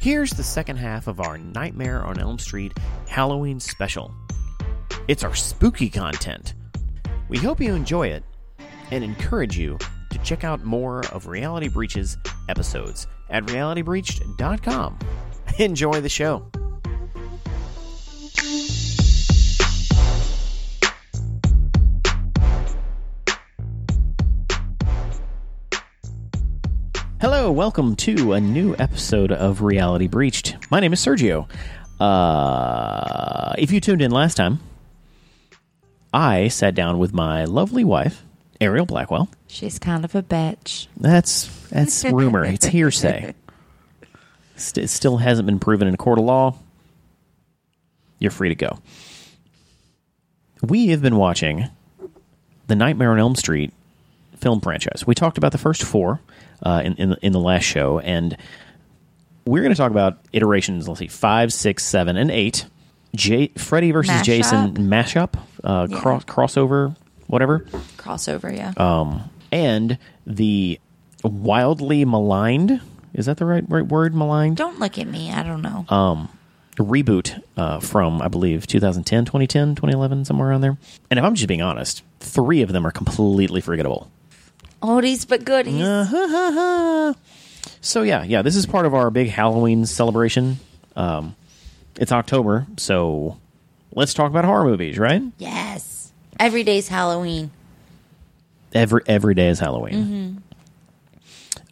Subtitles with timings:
[0.00, 2.72] Here's the second half of our Nightmare on Elm Street
[3.08, 4.14] Halloween special.
[5.08, 6.54] It's our spooky content.
[7.28, 8.22] We hope you enjoy it
[8.92, 9.76] and encourage you
[10.10, 12.16] to check out more of Reality Breach's
[12.48, 14.98] episodes at realitybreached.com.
[15.58, 16.48] Enjoy the show.
[27.48, 30.58] Hello, welcome to a new episode of Reality Breached.
[30.70, 31.48] My name is Sergio.
[31.98, 34.60] Uh, if you tuned in last time,
[36.12, 38.22] I sat down with my lovely wife,
[38.60, 39.30] Ariel Blackwell.
[39.46, 40.88] She's kind of a bitch.
[40.98, 42.44] That's that's rumor.
[42.44, 43.32] It's hearsay.
[44.56, 46.54] St- it still hasn't been proven in a court of law.
[48.18, 48.78] You're free to go.
[50.62, 51.70] We have been watching
[52.66, 53.72] the Nightmare on Elm Street
[54.40, 55.04] film franchise.
[55.06, 56.20] We talked about the first four
[56.62, 58.36] uh, in in the, in the last show, and
[59.44, 60.88] we're going to talk about iterations.
[60.88, 62.66] Let's see, five, six, seven, and eight.
[63.14, 64.20] J- Freddy versus?
[64.22, 65.98] Jason mashup, uh, Yeah.
[66.00, 66.94] cross crossover,
[67.26, 67.60] whatever
[67.96, 68.72] Crossover, yeah.
[68.76, 70.78] um, and the
[71.24, 72.80] wildly maligned
[73.14, 75.30] is that the right, right word maligned don't look at me.
[75.32, 75.86] I don't know.
[75.88, 76.28] um,
[76.76, 80.78] reboot uh, from i believe 2010 2010 2011 somewhere around there
[81.10, 84.08] and if i'm just being honest three of them are completely forgettable
[84.82, 85.82] Oldies but goodies.
[87.80, 90.58] So yeah yeah this is part of our big halloween celebration
[90.96, 91.34] um,
[91.96, 93.38] it's october so
[93.92, 96.12] let's talk about horror movies right Yes.
[96.40, 97.50] Every day's Halloween.
[98.72, 100.40] every every day is Halloween.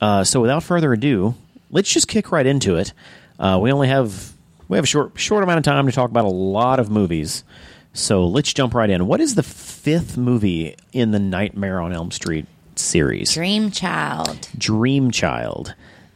[0.00, 1.34] Uh, so without further ado,
[1.70, 2.92] let's just kick right into it.
[3.38, 4.32] Uh, we only have
[4.68, 7.44] we have a short short amount of time to talk about a lot of movies,
[7.92, 9.06] so let's jump right in.
[9.06, 12.46] What is the fifth movie in the Nightmare on Elm Street
[12.78, 13.32] series?
[13.34, 14.48] Dream Child.
[14.56, 15.74] Dream Child.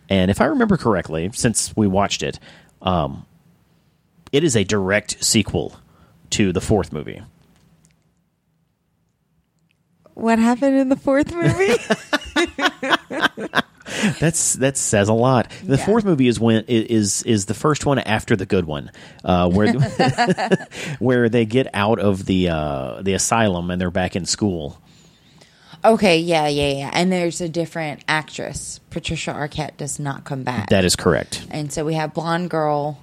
[0.08, 2.38] And if I remember correctly, since we watched it,
[2.82, 3.24] um,
[4.32, 5.76] it is a direct sequel
[6.30, 7.22] to the fourth movie.
[10.14, 11.76] What happened in the fourth movie?
[14.20, 15.50] That's that says a lot.
[15.64, 15.84] The Yeah.
[15.84, 18.90] fourth movie is when is is the first one after the good one,
[19.24, 19.72] uh, where
[20.98, 24.80] where they get out of the uh, the asylum and they're back in school.
[25.84, 26.90] Okay, yeah, yeah, yeah.
[26.92, 28.80] And there's a different actress.
[28.90, 30.68] Patricia Arquette does not come back.
[30.68, 31.46] That is correct.
[31.50, 32.98] and so we have blonde girl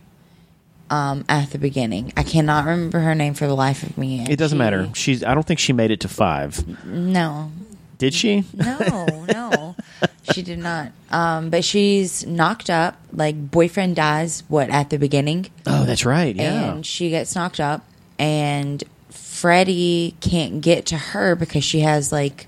[0.89, 2.13] um, at the beginning.
[2.15, 4.25] I cannot remember her name for the life of me.
[4.29, 4.89] It doesn't She- matter.
[4.93, 5.23] She's.
[5.23, 6.85] I don't think she made it to five.
[6.85, 7.51] No,
[7.97, 8.43] Did she?
[8.53, 9.75] no, no.
[10.33, 10.91] She did not.
[11.09, 12.97] Um, but she's knocked up.
[13.13, 14.43] Like boyfriend dies.
[14.49, 15.47] What at the beginning?
[15.65, 16.35] Oh, that's right.
[16.35, 16.73] Yeah.
[16.73, 17.85] and she gets knocked up
[18.19, 22.47] and Freddy can't get to her because she has like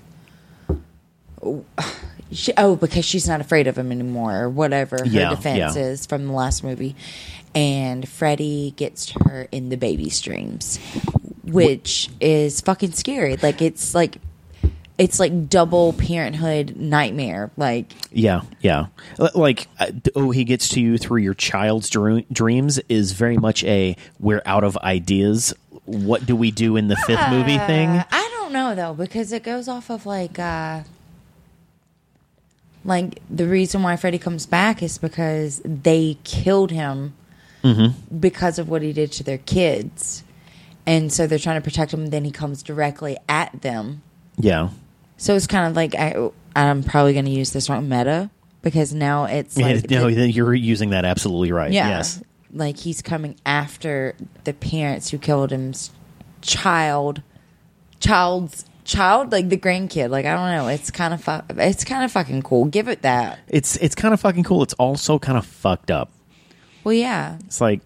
[2.32, 5.82] she, oh because she's not afraid of him anymore or whatever her Yeah, defense yeah.
[5.82, 6.94] is from the last movie
[7.54, 10.78] and Freddy gets to her in the baby streams
[11.44, 14.18] which is fucking scary like it's like
[14.98, 18.88] it's like double parenthood nightmare like Yeah, yeah.
[19.34, 23.96] Like, uh, oh, he gets to you through your child's dreams is very much a
[24.18, 25.54] we're out of ideas.
[25.86, 27.88] What do we do in the fifth movie thing?
[27.88, 30.82] Uh, I don't know though because it goes off of like uh
[32.84, 37.14] like the reason why Freddy comes back is because they killed him
[37.62, 38.18] Mm-hmm.
[38.18, 40.24] because of what he did to their kids.
[40.86, 44.00] And so they're trying to protect him and then he comes directly at them.
[44.38, 44.70] Yeah.
[45.18, 48.30] So it's kind of like I I'm probably going to use this wrong meta
[48.62, 51.70] because now it's like no, the- you're using that absolutely right.
[51.70, 51.88] yeah.
[51.88, 52.22] Yes.
[52.50, 54.14] Like he's coming after
[54.44, 55.90] the parents who killed him's
[56.40, 57.20] child,
[58.00, 60.10] child's child, like the grandkid.
[60.10, 60.68] Like I don't know.
[60.68, 62.66] It's kind of fu- it's kind of fucking cool.
[62.66, 63.38] Give it that.
[63.48, 64.62] It's it's kind of fucking cool.
[64.62, 66.10] It's also kind of fucked up.
[66.84, 67.38] Well, yeah.
[67.46, 67.80] It's like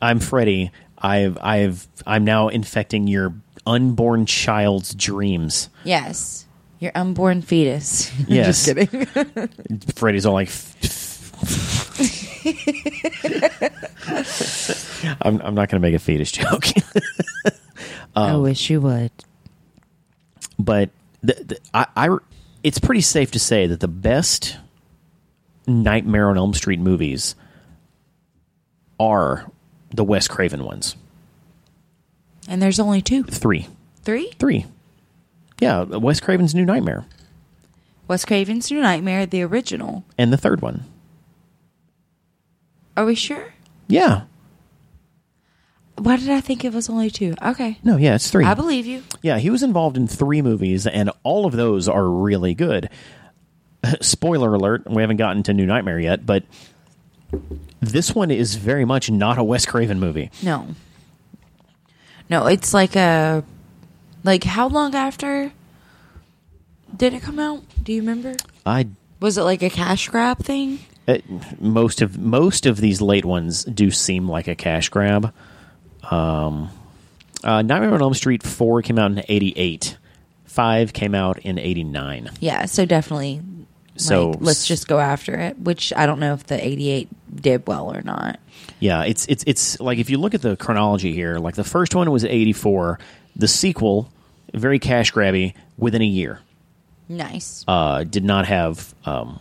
[0.00, 0.70] I'm Freddy.
[0.98, 3.34] I've I've I'm now infecting your
[3.66, 5.68] unborn child's dreams.
[5.84, 6.46] Yes.
[6.78, 8.12] Your unborn fetus.
[8.28, 8.64] Yes.
[8.64, 9.06] Just kidding.
[9.94, 10.48] Freddy's all like
[15.22, 16.64] I'm I'm not going to make a fetus joke.
[18.14, 19.10] I wish you would.
[20.58, 20.90] But
[21.22, 22.16] the, the, I, I
[22.62, 24.56] it's pretty safe to say that the best
[25.66, 27.34] Nightmare on Elm Street movies
[28.98, 29.50] are
[29.92, 30.96] the Wes Craven ones.
[32.48, 33.66] And there's only two, Three,
[34.02, 34.30] three.
[34.38, 34.66] three.
[35.60, 37.06] Yeah, Wes Craven's New Nightmare,
[38.08, 40.04] Wes Craven's New Nightmare, the original.
[40.18, 40.84] and the third one.
[42.96, 43.52] Are we sure?
[43.88, 44.22] Yeah,
[45.98, 47.34] Why did I think it was only two?
[47.42, 47.78] Okay.
[47.82, 48.44] no, yeah, it's three.
[48.44, 49.02] I believe you.
[49.22, 52.90] Yeah, he was involved in three movies, and all of those are really good.
[54.00, 56.44] Spoiler alert: we haven't gotten to New Nightmare yet, but
[57.80, 60.30] This one is very much not a Wes Craven movie.
[60.42, 60.68] No.
[62.28, 63.44] No, it's like a
[64.24, 65.52] like how long after
[66.96, 67.62] did it come out?
[67.82, 68.34] Do you remember?
[68.64, 68.88] I
[69.20, 70.80] Was it like a cash grab thing?
[71.08, 71.18] uh,
[71.60, 75.32] most of most of these late ones do seem like a cash grab.
[76.10, 76.70] Um,
[77.44, 79.96] uh, Nightmare on Elm Street four came out in eighty eight.
[80.44, 82.30] Five came out in eighty nine.
[82.40, 83.40] Yeah, so definitely
[83.96, 87.66] So- like, let's just go after it, which I don't know if the 88 did
[87.66, 88.38] well or not.
[88.80, 91.94] Yeah, it's it's it's like if you look at the chronology here, like the first
[91.94, 92.98] one was eighty four,
[93.34, 94.10] the sequel
[94.54, 96.40] very cash grabby within a year.
[97.08, 97.64] Nice.
[97.68, 99.38] uh, did not have um,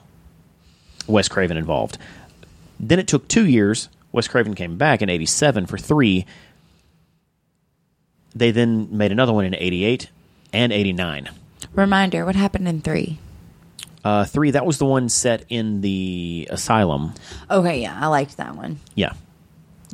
[1.08, 1.98] Wes Craven involved.
[2.80, 3.90] Then it took two years.
[4.12, 6.26] Wes Craven came back in '87 for three.
[8.36, 10.10] They then made another one in '88
[10.54, 11.30] and '89.
[11.74, 13.18] Reminder, what happened in 3?
[14.04, 14.52] Uh, three.
[14.52, 17.14] That was the one set in the asylum.
[17.50, 18.80] Okay, yeah, I liked that one.
[18.94, 19.14] Yeah,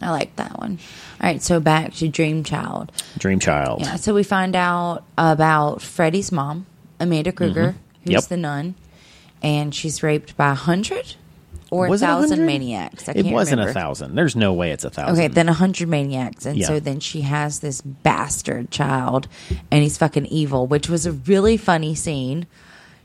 [0.01, 0.79] I liked that one.
[1.21, 2.91] All right, so back to Dream Child.
[3.17, 3.81] Dream Child.
[3.81, 6.65] Yeah, so we find out about Freddy's mom,
[6.99, 8.11] Amanda Krueger, who's Mm-hmm.
[8.11, 8.23] Yep.
[8.25, 8.75] the nun,
[9.43, 11.15] and she's raped by a hundred
[11.71, 13.09] or Was a thousand maniacs.
[13.09, 13.71] I It can't wasn't remember.
[13.71, 14.13] a thousand.
[14.15, 15.15] There's no way it's a thousand.
[15.15, 16.67] Okay, then a hundred maniacs, and Yeah.
[16.67, 19.27] so then she has this bastard child,
[19.71, 22.45] and he's fucking evil, which was a really funny scene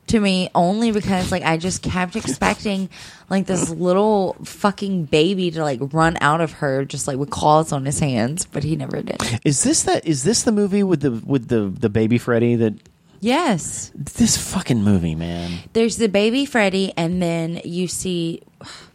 [0.08, 2.88] to me, only because like I just kept expecting
[3.28, 7.72] like this little fucking baby to like run out of her, just like with claws
[7.72, 9.20] on his hands, but he never did.
[9.44, 10.06] Is this that?
[10.06, 12.54] Is this the movie with the with the the baby Freddy?
[12.54, 12.74] That
[13.20, 15.60] Yes, this fucking movie, man.
[15.72, 18.42] there's the baby Freddy, and then you see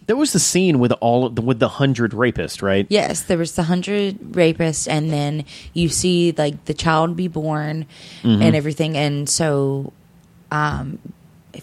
[0.07, 2.85] There was the scene with all of the, with the hundred rapist, right?
[2.89, 7.85] Yes, there was the hundred rapists, and then you see like the child be born
[8.23, 8.41] Mm-hmm.
[8.41, 9.93] and everything, and so,
[10.51, 10.99] um,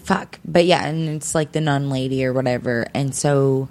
[0.01, 3.69] fuck, but yeah, and it's like the nun lady or whatever, and so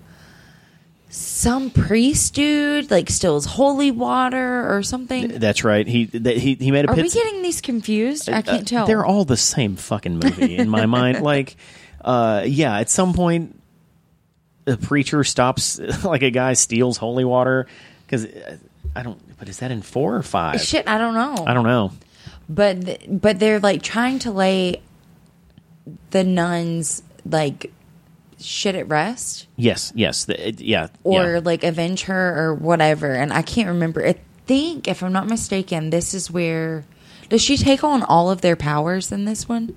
[1.10, 5.28] some priest dude like steals holy water or something.
[5.38, 5.86] That's right.
[5.86, 7.12] He that he he made a Are we pit.
[7.12, 8.28] getting these confused?
[8.28, 8.84] I can't tell.
[8.84, 11.22] Uh, They're all the same fucking movie in my mind.
[11.22, 11.56] Like,
[12.04, 13.60] uh, yeah, at some point,
[14.66, 17.66] a preacher stops, like a guy steals holy water
[18.06, 18.26] because
[18.94, 19.18] I don't.
[19.38, 20.60] But is that in four or five?
[20.60, 21.44] Shit, I don't know.
[21.46, 21.92] I don't know.
[22.48, 24.82] but th- but they're like trying to lay
[26.10, 27.72] the nuns like
[28.40, 29.46] shit at rest.
[29.56, 31.40] Yes, yes, the, it- yeah, or yeah.
[31.44, 33.12] like avenge her or whatever.
[33.14, 34.04] And I can't remember.
[34.06, 36.84] I think, if I'm not mistaken, this is where
[37.28, 39.76] does she take on all of their powers in this one,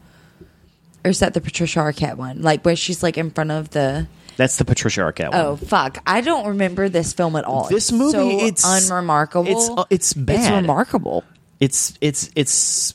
[1.04, 2.42] or is that the Patricia Arquette one?
[2.42, 4.08] Like where she's like in front of the.
[4.38, 5.40] That's the Patricia Arquette one.
[5.42, 5.98] Oh fuck!
[6.08, 7.68] I don't remember this film at all.
[7.68, 9.48] This It's movie, so it's- unremarkable.
[9.48, 10.62] it's- uh, it's It's bad.
[10.62, 11.24] remarkable.
[11.60, 12.94] It's it's it's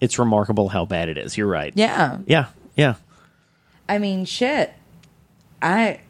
[0.00, 1.36] it's remarkable how bad it is.
[1.36, 1.72] You're right.
[1.76, 2.18] Yeah.
[2.26, 2.46] yeah,
[2.76, 2.94] yeah.
[3.88, 4.72] I mean, shit.
[5.62, 6.00] I.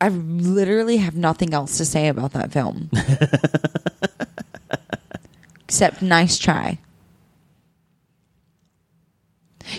[0.00, 2.90] I literally have nothing else to say about that film.
[5.64, 6.78] Except nice try.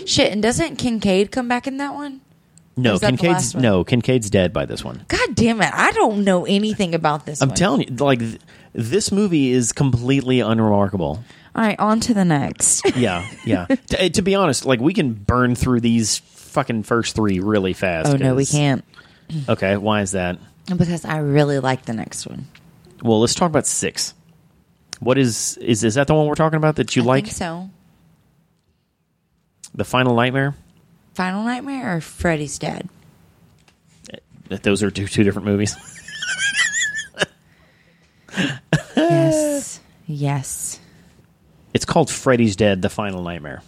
[0.06, 2.22] Shit, and doesn't Kincaid come back in that one?
[2.76, 5.04] No, that Kincaid's no Kincaid's dead by this one.
[5.08, 5.70] God damn it.
[5.72, 7.56] I don't know anything about this I'm one.
[7.56, 8.40] telling you, like th-
[8.72, 11.22] this movie is completely unremarkable.
[11.54, 12.96] All right, on to the next.
[12.96, 13.66] Yeah, yeah.
[13.90, 16.18] to, to be honest, like we can burn through these
[16.54, 18.08] fucking first three really fast.
[18.12, 18.84] oh, no, we 'cause- can't.
[19.48, 20.38] Okay, why is that?
[20.66, 22.46] Because I really like the next one.
[23.02, 24.14] Well, let's talk about six.
[25.00, 27.24] What is is is that the one we're talking about that you I like?
[27.24, 27.68] think so.
[29.74, 30.54] The Final Nightmare.
[31.14, 32.88] Final Nightmare or Freddy's Dead?
[34.48, 35.74] That those are two two different movies.
[38.96, 39.80] yes.
[40.06, 40.80] Yes.
[41.72, 43.62] it's called Freddy's Dead: The Final Nightmare.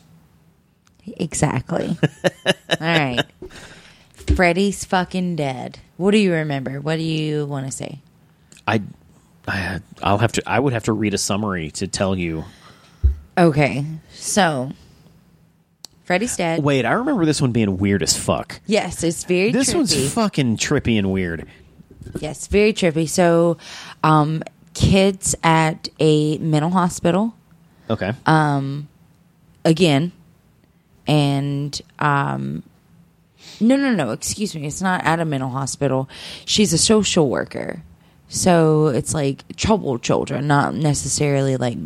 [1.18, 1.96] Exactly.
[2.44, 3.22] All right.
[4.34, 5.78] Freddy's fucking dead.
[5.96, 6.80] What do you remember?
[6.80, 8.00] What do you want to say?
[8.66, 8.82] I,
[9.46, 10.42] I I'll have to.
[10.46, 12.44] I would have to read a summary to tell you.
[13.38, 13.84] Okay.
[14.12, 14.72] So,
[16.04, 16.62] Freddy's dead.
[16.62, 18.60] Wait, I remember this one being weird as fuck.
[18.66, 19.74] Yes, it's very This trippy.
[19.76, 21.46] one's fucking trippy and weird.
[22.18, 23.08] yes, very trippy.
[23.08, 23.58] So,
[24.02, 24.42] um,
[24.74, 27.34] kids at a mental hospital
[27.88, 28.12] Okay.
[28.26, 28.88] Um,
[29.64, 30.10] again,
[31.06, 32.62] and um,
[33.60, 34.10] no, no, no.
[34.10, 34.66] Excuse me.
[34.66, 36.08] It's not at a mental hospital.
[36.44, 37.82] She's a social worker,
[38.28, 41.78] so it's like troubled children, not necessarily like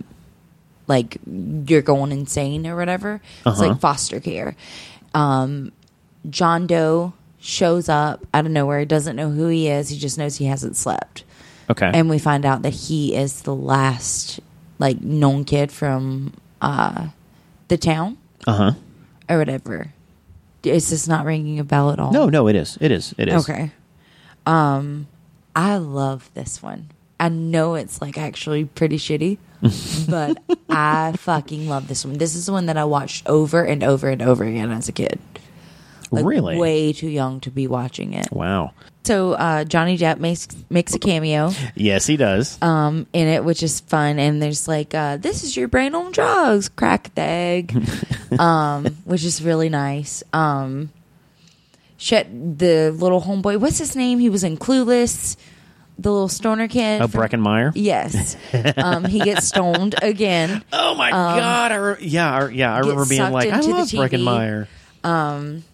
[0.87, 3.21] like you're going insane or whatever.
[3.47, 3.69] It's Uh-huh.
[3.69, 4.57] like foster care.
[5.15, 5.73] Um,
[6.29, 8.85] John Doe shows up out of nowhere.
[8.85, 9.89] Doesn't know who he is.
[9.89, 11.25] He just knows he hasn't slept
[11.71, 11.91] okay.
[11.95, 14.41] and we find out that he is the last
[14.79, 17.09] like known kid from uh
[17.69, 18.73] the town uh huh.
[19.31, 19.93] Or whatever
[20.63, 22.77] is this not ringing a bell at all No, no, it is.
[22.81, 23.15] It is.
[23.17, 23.49] It is.
[23.49, 23.71] okay
[24.45, 25.07] Um,
[25.57, 26.91] I love this one.
[27.19, 29.39] I know it's like actually pretty shitty,
[30.11, 32.19] but I fucking love this one.
[32.19, 34.93] This is the one that I watched over and over and over again as a
[34.93, 35.19] kid.
[36.13, 36.59] Like, really?
[36.59, 38.31] way too young to be watching it.
[38.33, 38.73] Wow.
[39.05, 42.61] So uh, Johnny Depp makes makes a cameo Yes, he does.
[42.63, 44.19] um, in it, which is fun.
[44.19, 47.75] And there's like, uh, "This is your brain on drugs, crack the egg,"
[48.39, 50.23] um, which is really nice.
[50.35, 50.91] Um,
[51.97, 54.19] Shet, the little homeboy, what's his name?
[54.19, 55.37] He was in Clueless.
[55.99, 57.03] The little stoner kid.
[57.03, 57.73] oh, from- Breckin Meyer.
[57.75, 58.35] Yes,
[58.79, 60.65] um, he gets stoned again.
[60.73, 61.73] Oh my god!
[61.73, 62.75] I re- yeah, I, yeah.
[62.75, 64.09] I remember being like, I love TV.
[64.09, 64.69] Breckin Meyer.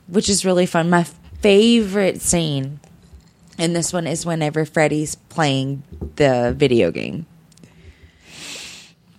[0.09, 0.91] Which is really fun.
[0.91, 1.05] My
[1.41, 2.81] favorite scene
[3.59, 5.83] in this one is whenever Freddy's playing
[6.17, 7.27] the video game.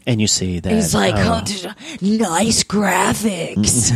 [0.06, 3.92] And you see that He's like, uh, "Oh, nice graphics.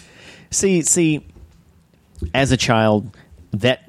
[0.50, 1.24] See, see,
[2.34, 3.16] as a child,
[3.52, 3.88] that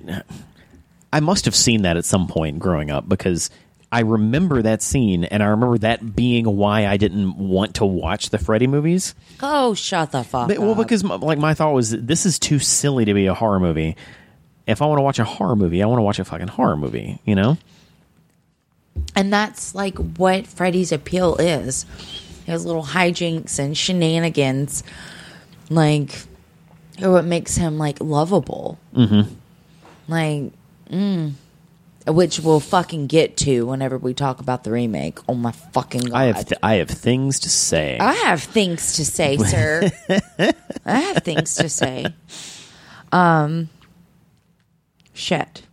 [1.12, 3.50] I must have seen that at some point growing up because
[3.92, 8.30] I remember that scene, and I remember that being why I didn't want to watch
[8.30, 9.14] the Freddy movies.
[9.42, 10.78] oh, shut the fuck But- well, up.
[10.78, 13.98] because my, like my thought was, this is too silly to be a horror movie.
[14.66, 16.78] If I want to watch a horror movie, I want to watch a fucking horror
[16.78, 17.20] movie.
[17.26, 17.58] You know?
[19.16, 21.86] and that's like what Freddy's appeal is.
[22.46, 24.84] His little hijinks and shenanigans,
[25.70, 26.24] like,
[27.02, 28.78] are what makes him like lovable.
[28.96, 29.34] Mm-hmm.
[30.08, 30.52] Like,
[30.90, 31.32] mm,
[32.08, 35.20] which we'll fucking get to whenever we talk about the remake.
[35.27, 36.13] Oh my fucking god!
[36.13, 37.98] I have th- I have things to say.
[38.00, 39.89] I have things to say, sir.
[40.86, 42.08] I have things to say.
[43.12, 43.70] Um,
[45.13, 45.63] shit.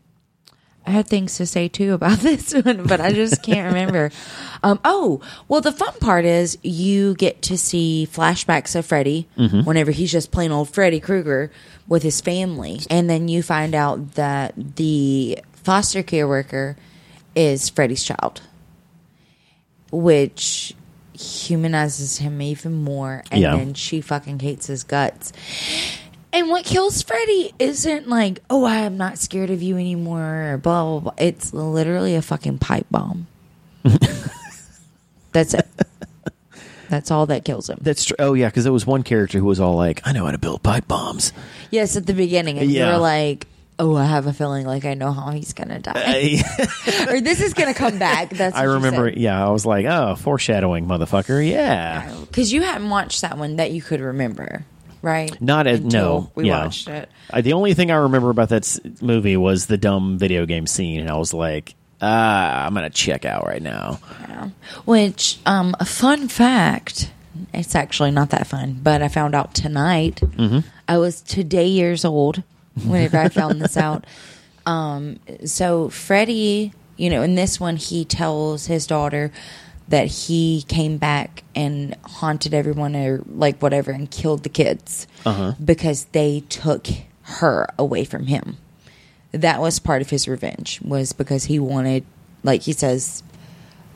[0.86, 4.10] I had things to say too about this one, but I just can't remember.
[4.62, 9.90] Um, oh, well, the fun part is you get to see flashbacks of Freddy whenever
[9.90, 11.50] he's just plain old Freddy Krueger
[11.88, 12.80] with his family.
[12.88, 15.38] And then you find out that the
[15.68, 16.76] foster care worker
[17.36, 18.40] is Freddy's child,
[19.92, 20.74] which
[21.12, 23.22] humanizes him even more.
[23.30, 23.54] And Yeah.
[23.54, 25.30] then she fucking hates his guts.
[26.32, 30.56] And what kills Freddy isn't like, oh, I am not scared of you anymore, or
[30.56, 31.12] blah, blah, blah.
[31.18, 33.26] It's literally a fucking pipe bomb.
[35.32, 35.68] That's it.
[36.88, 37.76] That's all that kills him.
[37.82, 38.16] That's true.
[38.18, 40.38] Oh yeah, because there was one character who was all like, "I know how to
[40.38, 41.34] build pipe bombs."
[41.70, 42.58] Yes, at the beginning.
[42.58, 42.88] And Yeah.
[42.88, 43.46] you're like,
[43.78, 45.92] oh, I have a feeling like I know how he's going to die.
[45.94, 48.30] I, or this is going to come back.
[48.30, 49.08] That's I remember.
[49.08, 52.12] Yeah, I was like, "Oh, foreshadowing, motherfucker." Yeah.
[52.20, 54.64] Because you hadn't watched that one that you could remember,
[55.02, 55.40] right?
[55.40, 56.30] Not as no.
[56.34, 56.64] We yeah.
[56.64, 57.08] watched it.
[57.30, 60.66] I, the only thing I remember about that s- movie was the dumb video game
[60.66, 64.48] scene, and I was like, "Ah, I'm gonna check out right now." Yeah.
[64.84, 67.12] Which, um, a fun fact,
[67.54, 70.16] it's actually not that fun, but I found out tonight.
[70.16, 70.60] Mm-hmm.
[70.88, 72.42] I was today years old
[72.86, 74.04] whenever I found this out.
[74.66, 79.30] Um, so Freddy, you know, in this one, he tells his daughter
[79.88, 85.06] that he came back and haunted everyone or like whatever and killed the kids
[85.64, 86.86] because they took
[87.22, 88.56] her away from him
[89.32, 92.02] that was part of his revenge was because he wanted
[92.42, 93.22] like he says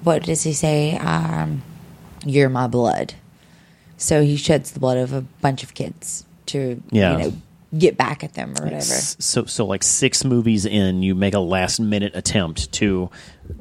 [0.04, 1.62] what does he say um
[2.26, 3.14] you're my blood
[3.96, 7.12] so he sheds the blood of a bunch of kids to Yeah.
[7.12, 7.32] you know
[7.76, 11.38] get back at them or whatever So, so like six movies in, you make a
[11.40, 13.10] last minute attempt to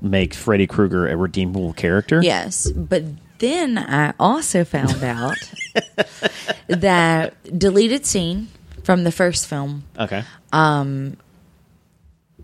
[0.01, 2.21] make Freddy Krueger a redeemable character.
[2.21, 3.03] yes but
[3.39, 5.37] then i also found out
[6.67, 8.47] that deleted scene
[8.83, 10.23] from the first film Okay.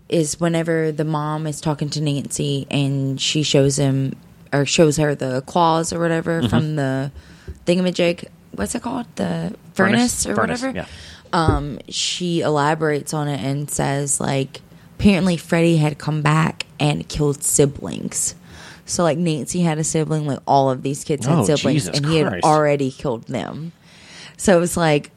[0.08, 4.16] is whenever the mom is talking to Nancy and she shows him
[4.52, 6.48] or shows her the claws or whatever Mm-hmm.
[6.48, 7.12] from the
[7.66, 8.28] thingamajig.
[8.52, 9.06] What's it called?
[9.16, 10.78] The furnace, or Furnace, whatever.
[10.78, 10.86] Yeah.
[11.32, 14.60] Um, she elaborates on it and says like
[14.98, 18.34] apparently Freddy had come back and killed siblings.
[18.86, 21.98] So like Nancy had a sibling, like all of these kids had Oh, siblings, Jesus
[21.98, 23.72] and he had already killed them.
[24.36, 25.10] So it was like,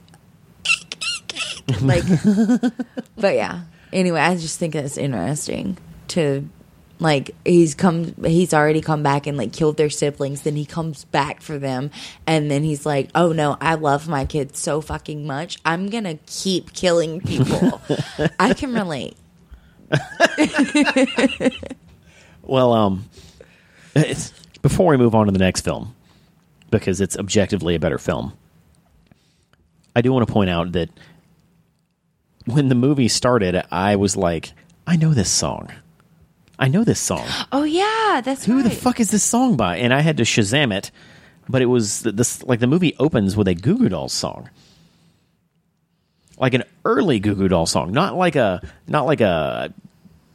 [1.82, 2.04] like,
[3.16, 3.62] but yeah.
[3.94, 5.78] Anyway, I just think that's interesting
[6.10, 6.48] to
[7.02, 10.44] like he's come he's already come back and like killed their siblings.
[10.44, 11.92] Then he comes back for them.
[12.26, 15.58] And then he's like oh no i love my kids so fucking much.
[15.66, 17.82] I'm gonna keep killing people.
[18.40, 19.18] I can relate.
[22.44, 23.06] Well, um,
[23.96, 25.96] it's, before we move on to the next film,
[26.70, 28.34] because it's objectively a better film,
[29.96, 30.90] I do want to point out that
[32.46, 34.54] when the movie started, I was like,
[34.88, 35.72] I know this song.
[36.62, 37.26] I know this song.
[37.52, 39.78] oh yeah that's Who right the fuck is this song by?
[39.78, 40.92] And I had to Shazam it,
[41.50, 44.50] but it was this like the movie opens with a Goo Goo Dolls song.
[46.38, 49.74] like an early Goo Goo Doll song, not like a not like a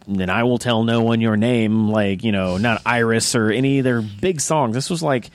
[0.09, 3.79] and I will tell no one your name, like you know, not Iris or any
[3.79, 4.75] of their big songs.
[4.75, 5.31] This was like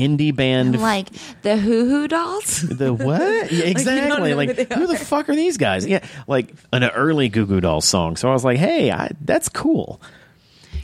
[0.00, 0.80] indie band.
[0.80, 1.08] Like
[1.42, 2.60] the Hoo Hoo Dolls.
[2.62, 3.20] the what?
[3.52, 4.30] Yeah, exactly.
[4.30, 5.86] know Like, who the fuck are these guys?
[5.86, 8.16] Yeah, like an early Goo Goo Dolls song.
[8.16, 10.00] So I was like, hey, I, that's cool.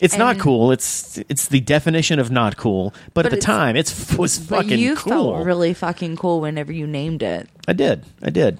[0.00, 0.73] It's not cool.
[0.73, 2.92] It's it's the definition of not cool.
[3.14, 5.33] But, at the it's- time, it's was But fucking you cool.
[5.35, 7.49] felt really fucking cool whenever you named it.
[7.69, 8.04] I did.
[8.21, 8.59] I did.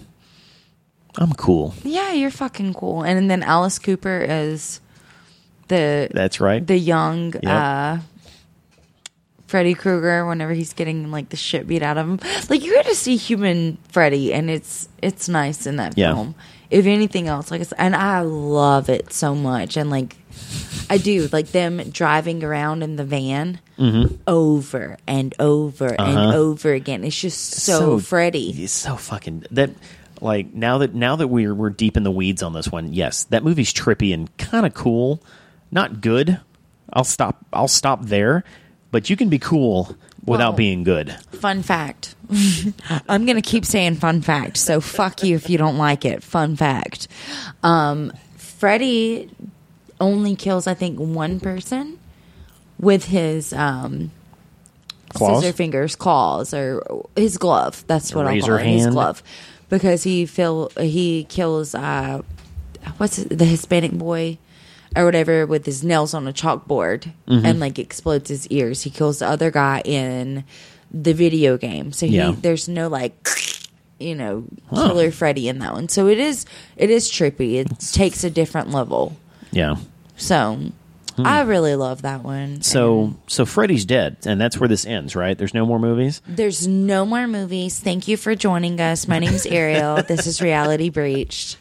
[1.18, 1.75] I'm cool.
[1.82, 3.02] Yeah, you're fucking cool.
[3.02, 4.80] And then Alice Cooper is
[5.68, 6.64] the That's right.
[6.66, 7.42] the young Yep.
[7.44, 7.99] uh
[9.52, 12.18] Freddy Krueger whenever he's getting like the shit beat out of him.
[12.49, 16.14] Like you get to see human Freddy and it's it's nice in that Yeah.
[16.14, 16.35] film.
[16.71, 20.16] If anything else, like it's, and I love it so much and like
[20.88, 23.61] I do like them driving around in the van
[24.26, 26.16] over and over and Mm-hmm.
[26.18, 26.37] Uh-huh.
[26.38, 27.04] over again.
[27.04, 28.50] It's just so, Freddy.
[28.64, 29.71] It's so fucking that.
[30.23, 33.25] Like now that now that we're we're deep in the weeds on this one, yes,
[33.25, 35.21] that movie's trippy and kind of cool.
[35.73, 36.40] Not good.
[36.92, 37.44] I'll stop.
[37.52, 38.44] I'll stop there.
[38.92, 41.12] But you can be cool without being good.
[41.32, 42.14] Fun fact.
[43.08, 44.56] I'm going to keep saying fun fact.
[44.58, 46.22] So fuck you if you don't like it.
[46.22, 47.08] Fun fact.
[47.64, 49.28] Um, Freddy
[50.00, 51.99] only kills, I think, one person
[52.78, 54.12] with his um,
[55.14, 55.42] Claws?
[55.42, 57.84] scissor fingers, claws, or his glove.
[57.87, 58.66] That's what I call it.
[58.66, 59.22] His glove.
[59.68, 62.20] Because he feel he kills uh,
[62.99, 64.38] what's the Hispanic boy
[64.96, 67.46] or whatever with his nails on a chalkboard Mm-hmm.
[67.46, 68.82] and like explodes his ears.
[68.82, 70.44] He kills the other guy in
[70.90, 71.92] the video game.
[71.92, 72.34] So he Yeah.
[72.38, 73.28] there's no like
[73.99, 75.88] you know killer Freddy in that one.
[75.88, 76.44] So it is
[76.76, 77.54] it is trippy.
[77.54, 79.16] It takes a different level.
[79.50, 79.76] Yeah.
[80.16, 80.58] So
[81.18, 82.56] I really love that one.
[82.56, 82.61] Hmm.
[82.62, 85.37] So so Freddy's dead, and that's where this ends, right?
[85.37, 86.22] There's no more movies.
[86.26, 87.78] There's no more movies.
[87.80, 89.06] Thank you for joining us.
[89.06, 90.02] My name's Ariel.
[90.08, 91.58] this is Reality Breached.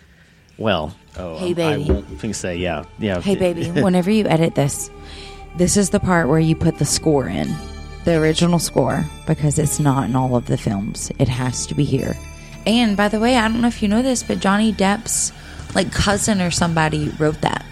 [0.62, 1.92] Well, oh, Hey, I baby.
[1.92, 3.20] won't think say yeah, yeah.
[3.20, 4.90] Hey, baby, whenever you edit this,
[5.56, 7.54] this is the part where you put the score in,
[8.06, 11.12] the original score, because it's not in all of the films.
[11.20, 12.16] It has to be here.
[12.66, 15.34] And by the way, I don't know if you know this, but Johnny Depp's
[15.74, 17.66] like cousin or somebody wrote that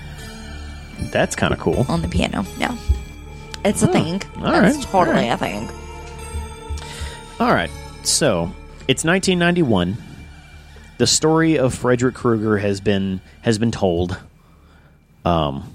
[1.12, 1.86] That's kind of cool.
[1.89, 2.43] on the piano.
[2.58, 2.75] Yeah,
[3.63, 4.21] it's a thing.
[4.38, 5.69] all That's right, totally all a thing.
[7.39, 7.69] All right.
[8.04, 8.52] So
[8.88, 9.95] it's 1991.
[10.99, 14.19] The story of Frederick Krueger has been has been told.
[15.23, 15.73] Um,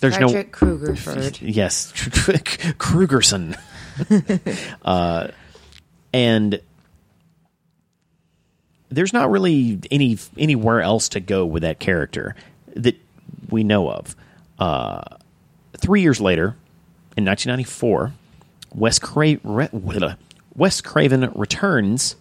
[0.00, 1.38] there's Frederick no Krugerford.
[1.54, 3.56] yes Krugerson,
[4.84, 5.28] uh,
[6.12, 6.60] and
[8.88, 12.34] there's not really any anywhere else to go with that character
[12.74, 12.96] that
[13.48, 14.16] we know of.
[14.58, 15.02] Uh,
[15.76, 16.56] three years later,
[17.16, 18.12] in 1994,
[18.74, 19.38] Wes, Cra-
[20.56, 22.16] Wes Craven returns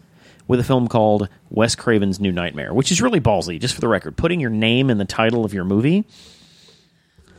[0.48, 3.60] with a film called Wes Craven's New Nightmare, which is really ballsy.
[3.60, 6.06] Just for the record, putting your name in the title of your movie.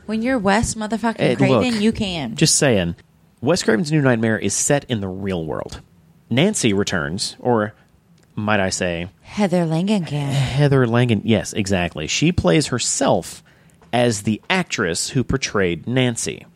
[0.07, 2.37] When you're Wes motherfucking Hey, Craven, look, you can.
[2.37, 2.97] Just saying.
[3.41, 5.81] Wes Craven's New Nightmare is set in the real world.
[6.31, 7.75] Nancy returns, or
[8.35, 10.31] might I say, Heather Langenkamp.
[10.31, 11.23] Heather Langen.
[11.25, 12.07] Yes, exactly.
[12.07, 13.43] She plays herself
[13.93, 16.47] as the actress who portrayed Nancy.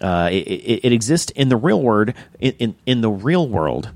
[0.00, 2.12] Uh, it, it, it exists in the real world.
[2.38, 3.90] In, in, in the real world,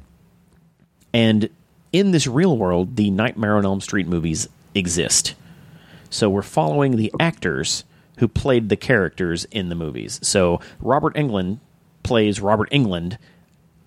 [1.13, 1.49] and
[1.93, 5.35] in this real world, the Nightmare on Elm Street movies exist.
[6.09, 7.85] So we're following the actors
[8.19, 10.21] who played the characters in the movies.
[10.23, 11.59] So Robert Englund
[12.03, 13.17] plays Robert Englund,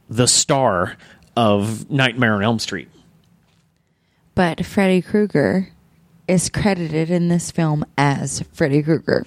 [0.09, 0.97] the star
[1.35, 2.89] of Nightmare on Elm Street.
[4.35, 5.69] But Freddy Krueger
[6.27, 9.25] is credited in this film as Freddy Krueger.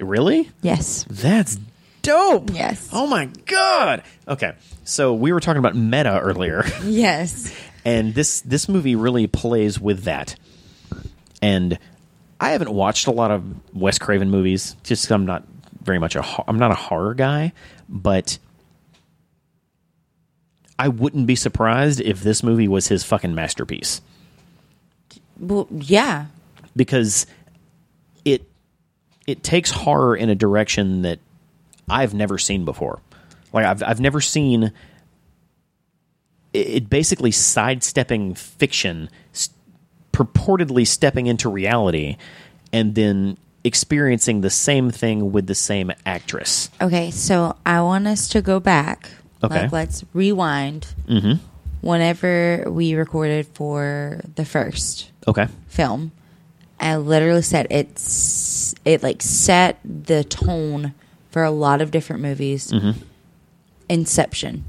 [0.00, 0.50] Really?
[0.62, 1.04] Yes.
[1.08, 1.58] That's
[2.08, 2.50] dope.
[2.54, 2.88] Yes.
[2.92, 4.02] Oh my god.
[4.26, 4.52] Okay.
[4.84, 7.54] So we were talking about meta earlier, Yes.
[7.84, 10.34] and this this movie really plays with that.
[11.42, 11.78] And
[12.40, 13.42] I haven't watched a lot of
[13.74, 15.44] Wes Craven movies Just I'm not
[15.82, 17.52] very much a I'm not a horror guy,
[17.88, 18.38] but
[20.78, 24.00] I wouldn't be surprised if this movie was his fucking masterpiece
[25.38, 26.26] Well, yeah.
[26.76, 27.26] because
[28.24, 28.48] it
[29.26, 31.18] it takes horror in a direction that
[31.90, 33.00] I've never seen before.
[33.52, 34.72] Like I've I've never seen
[36.52, 39.08] it- basically sidestepping fiction,
[40.12, 42.16] purportedly stepping into reality,
[42.72, 46.70] and then experiencing the same thing with the same actress.
[46.80, 49.10] Okay, so I want us to go back.
[49.42, 49.62] Okay.
[49.62, 50.86] Like, let's rewind.
[51.08, 51.44] Mm-hmm.
[51.80, 55.46] Whenever we recorded for the first Okay.
[55.68, 56.10] film,
[56.80, 60.92] I literally said it's it like set the tone
[61.30, 62.70] for a lot of different movies.
[62.70, 63.00] Mm-hmm.
[63.88, 64.64] Inception.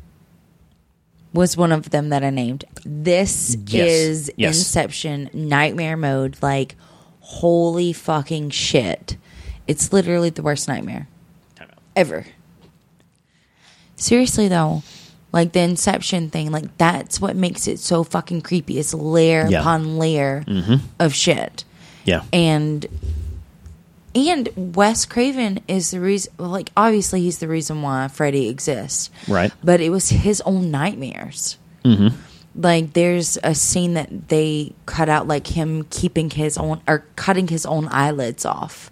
[1.31, 2.65] was one of them that I named.
[2.83, 3.87] This Yes.
[3.91, 4.57] is Yes.
[4.57, 6.37] Inception nightmare mode.
[6.41, 6.75] Like,
[7.19, 9.15] holy fucking shit.
[9.67, 11.07] It's literally the worst nightmare
[11.95, 12.25] ever.
[13.95, 14.81] Seriously though,
[15.31, 18.79] like the Inception thing, like that's what makes it so fucking creepy.
[18.79, 19.59] It's layer Yeah.
[19.59, 20.43] upon layer
[20.99, 21.63] of shit.
[22.05, 22.23] Yeah.
[22.33, 22.87] And
[24.15, 29.09] and Wes Craven is the reason like obviously he's the reason why Freddy exists.
[29.27, 29.51] Right.
[29.63, 31.57] But it was his own nightmares.
[31.85, 32.15] Mm-hmm.
[32.55, 37.47] Like there's a scene that they cut out like him keeping his own or cutting
[37.47, 38.91] his own eyelids off.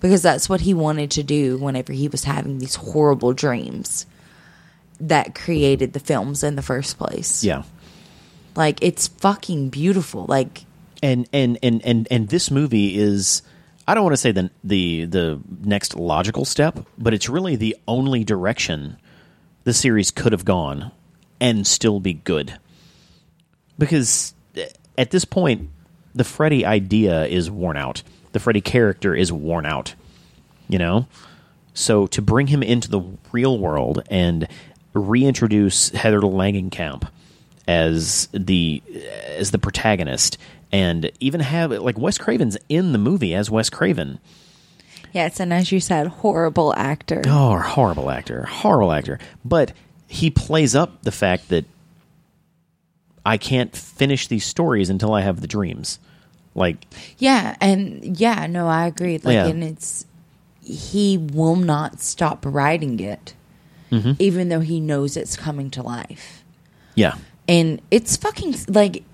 [0.00, 4.04] Because that's what he wanted to do whenever he was having these horrible dreams
[5.00, 7.42] that created the films in the first place.
[7.42, 7.62] yeah.
[8.54, 10.26] Like it's fucking beautiful.
[10.26, 10.64] Like
[11.02, 13.42] and and and and and this movie is
[13.86, 17.76] I don't want to say the the the next logical step, but it's really the
[17.86, 18.96] only direction
[19.64, 20.92] the series could have gone
[21.40, 22.58] and still be good.
[23.78, 25.70] Because eh, at this point,
[26.14, 28.02] the Freddy idea is worn out.
[28.32, 29.94] The Freddy character is worn out.
[30.68, 31.06] You know?
[31.74, 34.46] So to bring him into the real world and
[34.94, 37.08] reintroduce Heather Langenkamp
[37.66, 38.82] as the
[39.36, 40.38] as the protagonist
[40.74, 44.18] and even have like Wes Craven's in the movie as Wes Craven.
[45.12, 47.22] Yes, and as you said, horrible actor.
[47.26, 49.20] Oh, horrible actor, horrible actor.
[49.44, 49.72] But
[50.08, 51.64] he plays up the fact that
[53.24, 56.00] I can't finish these stories until I have the dreams.
[56.56, 56.84] Like,
[57.18, 59.18] Yeah, and yeah, no, I agree.
[59.18, 59.46] Like, Yeah.
[59.46, 60.06] and it's
[60.60, 63.34] he will not stop writing it,
[63.92, 64.12] Mm-hmm.
[64.18, 66.42] even though he knows it's coming to life.
[66.96, 67.14] yeah,
[67.46, 69.04] And it's fucking like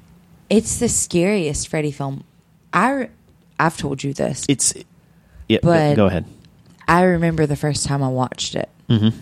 [0.50, 2.24] it's the scariest Freddy film.
[2.72, 3.08] I
[3.58, 4.44] I've told you this.
[4.48, 4.74] it's
[5.48, 5.58] yeah.
[5.62, 6.26] But- go ahead.
[6.88, 8.68] I remember the first time I watched it.
[8.88, 9.16] Mm-hmm.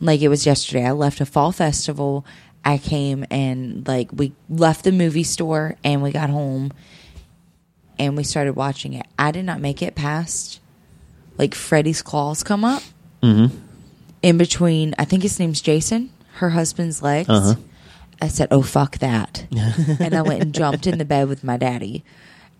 [0.00, 0.86] Like it was yesterday.
[0.86, 2.24] I left a fall festival.
[2.64, 6.72] I came and like we left the movie store and we got home
[7.98, 9.06] and we started watching it.
[9.18, 10.60] I did not make it past
[11.38, 12.82] like Freddy's claws come up
[13.22, 13.54] Mm-hmm.
[14.22, 14.94] in between.
[14.98, 17.28] I think his name's Jason, her husband's legs.
[17.28, 17.54] Uh-huh.
[18.22, 19.46] I said, "Oh fuck that,"
[20.00, 22.04] and I went and jumped in the bed with my daddy.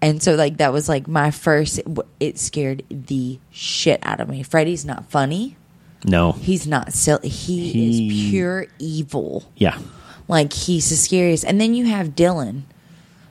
[0.03, 1.81] And so, like that was like my first.
[2.21, 4.43] It scared the shit out of me.
[4.43, 5.57] Freddy's not funny.
[6.05, 6.33] No.
[6.33, 7.29] He's not silly.
[7.29, 9.45] He, He- is pure evil.
[9.57, 9.79] Yeah.
[10.27, 11.45] Like he's the scariest.
[11.45, 12.63] And then you have Dylan,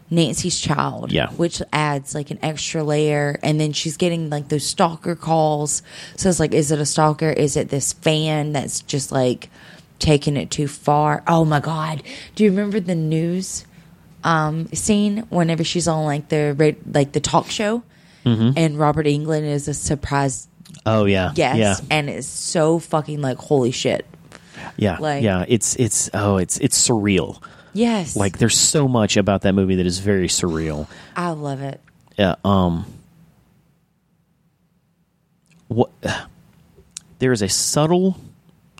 [0.09, 1.11] Nancy's child.
[1.11, 1.31] Yeah.
[1.31, 3.37] Which adds like an extra layer.
[3.43, 5.81] And then she's getting like those stalker calls.
[6.15, 7.29] So it's like, is it a stalker?
[7.29, 9.49] Is it this fan that's just like
[10.01, 11.23] taking it too far?
[11.27, 12.03] Oh my God.
[12.35, 13.65] Do you remember the news
[14.23, 17.83] um, scene whenever she's on like the like the talk show?
[18.23, 20.47] And Robert Englund is a surprise
[20.85, 21.31] Oh yeah.
[21.33, 21.75] guest, Yeah.
[21.89, 24.05] and it's so fucking like holy shit.
[24.77, 24.97] Yeah.
[24.99, 25.45] like- yeah.
[25.47, 27.41] It's it's oh it's it's surreal.
[27.73, 30.87] Yes, Like there's so much about that movie that is very surreal.
[31.15, 31.79] I love it.
[32.19, 32.35] Yeah.
[32.43, 32.85] Um.
[35.67, 35.89] What?
[37.19, 38.17] There is a subtle,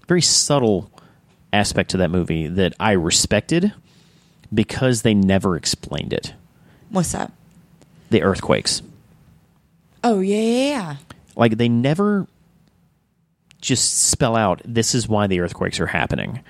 [0.07, 0.89] very subtle
[1.53, 3.73] aspect to that movie that I respected
[4.53, 6.33] because they never explained it.
[6.89, 7.31] What's that?
[8.09, 8.81] The earthquakes.
[10.03, 10.95] Oh yeah, yeah, yeah.
[11.35, 12.27] Like they never
[13.61, 16.41] just spell out this is why the earthquakes are happening,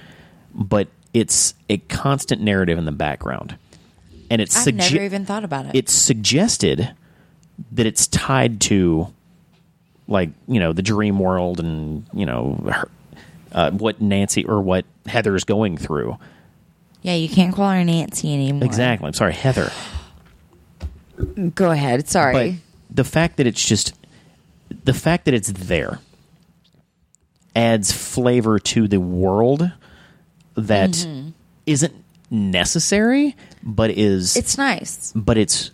[0.53, 3.57] but it's a constant narrative in the background,
[4.29, 5.75] and it's I've sugge- never even thought about it.
[5.75, 6.91] it's suggested
[7.73, 9.07] that it's tied to
[10.07, 12.89] like you know the dream world and you know her,
[13.51, 16.17] uh, what Nancy or what Heather's going through.
[17.01, 18.65] yeah, you can't call her Nancy anymore.
[18.65, 19.07] Exactly.
[19.07, 19.71] I'm sorry, Heather.
[21.55, 22.01] Go ahead.
[22.01, 22.59] But Sorry.
[22.89, 23.93] the fact that it's just
[24.83, 25.99] the fact that it's there
[27.55, 29.71] adds flavor to the world
[30.55, 31.29] that mm-hmm.
[31.67, 31.91] not
[32.29, 35.11] necessary, but is it's nice.
[35.15, 35.71] but it's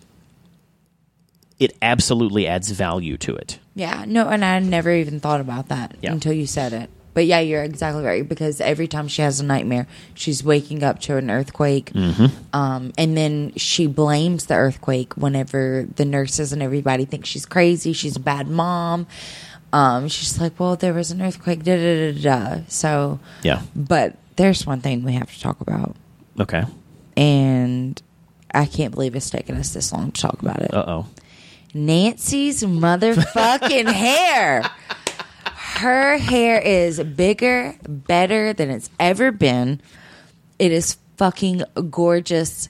[1.59, 3.59] it absolutely adds value to it.
[3.75, 4.05] Yeah.
[4.07, 6.11] No, and I never even thought about that Yeah.
[6.11, 6.89] until you said it.
[7.17, 10.99] But yeah, you're exactly right because every time she has a nightmare, she's waking up
[11.01, 11.91] to an earthquake,
[12.53, 17.93] um, and then she blames the earthquake whenever the nurses and everybody think she's crazy.
[17.93, 19.07] She's a bad mom.
[19.73, 22.61] Um, she's like, "Well, there was an earthquake." Da da da da.
[22.67, 23.63] So, Yeah.
[23.75, 25.95] but there's one thing we have to talk about,
[26.39, 26.65] Okay.
[27.17, 27.99] and
[28.53, 30.71] I can't believe it's taken us this long to talk about it.
[30.71, 31.05] Uh oh.
[31.73, 34.69] Nancy's motherfucking hair.
[35.77, 39.79] Her hair is bigger, better than it's ever been.
[40.57, 42.67] It is fucking gorgeous,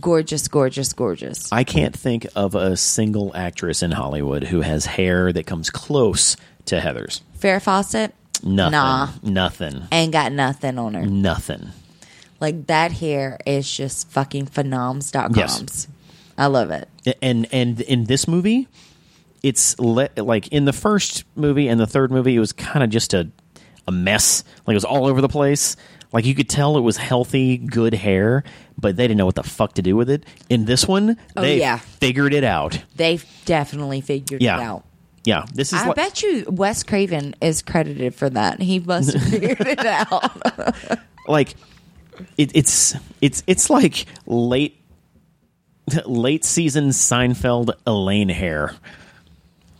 [0.00, 1.52] gorgeous, gorgeous, gorgeous.
[1.52, 6.34] I can't think of a single actress in Hollywood who has hair that comes close
[6.64, 7.20] to Heather's.
[7.38, 8.72] Farrah Fawcett, Nothing.
[8.72, 9.08] Nah.
[9.22, 9.82] Nothing.
[9.92, 11.04] ain't got nothing on her.
[11.04, 11.68] Nothing.
[12.40, 15.36] Like that hair is just fucking phenoms.coms.
[15.36, 15.88] Yes.
[16.38, 16.88] I love it.
[17.20, 18.68] and and in this movie
[19.42, 22.90] it's le- like in the first movie and the third movie it was kind of
[22.90, 23.30] just a
[23.88, 25.76] a mess like it was all over the place
[26.12, 28.42] like you could tell it was healthy good hair
[28.76, 31.42] but they didn't know what the fuck to do with it in this one Oh,
[31.42, 31.76] they yeah.
[31.78, 34.84] figured it out They've definitely figured yeah it out.
[35.24, 38.60] yeah this is I like, bet you Wes Craven is credited for that.
[38.60, 40.98] He must have figured it out.
[41.28, 41.54] like
[42.38, 44.80] it, it's it's it's like late
[46.06, 48.74] late season Seinfeld Elaine hair.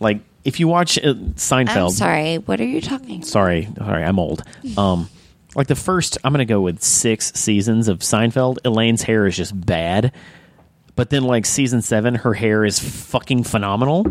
[0.01, 2.37] Like if you watch uh, Seinfeld, I'm sorry.
[2.37, 3.23] What are you talking?
[3.23, 4.43] sorry, sorry, I'm old.
[4.77, 5.09] Um,
[5.55, 8.59] like the first, I'm gonna go with six seasons of Seinfeld.
[8.65, 10.13] Elaine's hair is just bad,
[10.95, 14.07] but then like season seven, her hair is fucking phenomenal,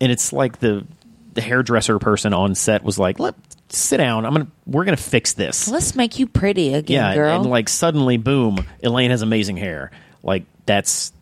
[0.00, 0.86] and it's like the
[1.34, 3.34] the hairdresser person on set was like, "Let
[3.68, 4.24] sit down.
[4.24, 7.40] I'm gonna we're gonna fix this." Let's make you pretty again, yeah, girl.
[7.42, 9.90] and like suddenly, boom, Elaine has amazing hair.
[10.22, 11.12] Like that's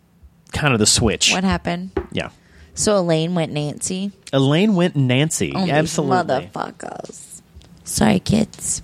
[0.52, 1.32] kind of the switch.
[1.32, 1.90] what happened?
[2.12, 2.30] Yeah,
[2.76, 4.12] So Elaine went Nancy.
[4.32, 5.52] Elaine went Nancy.
[5.54, 6.16] Oh, Absolutely.
[6.16, 7.40] motherfuckers.
[7.84, 8.82] Sorry, kids.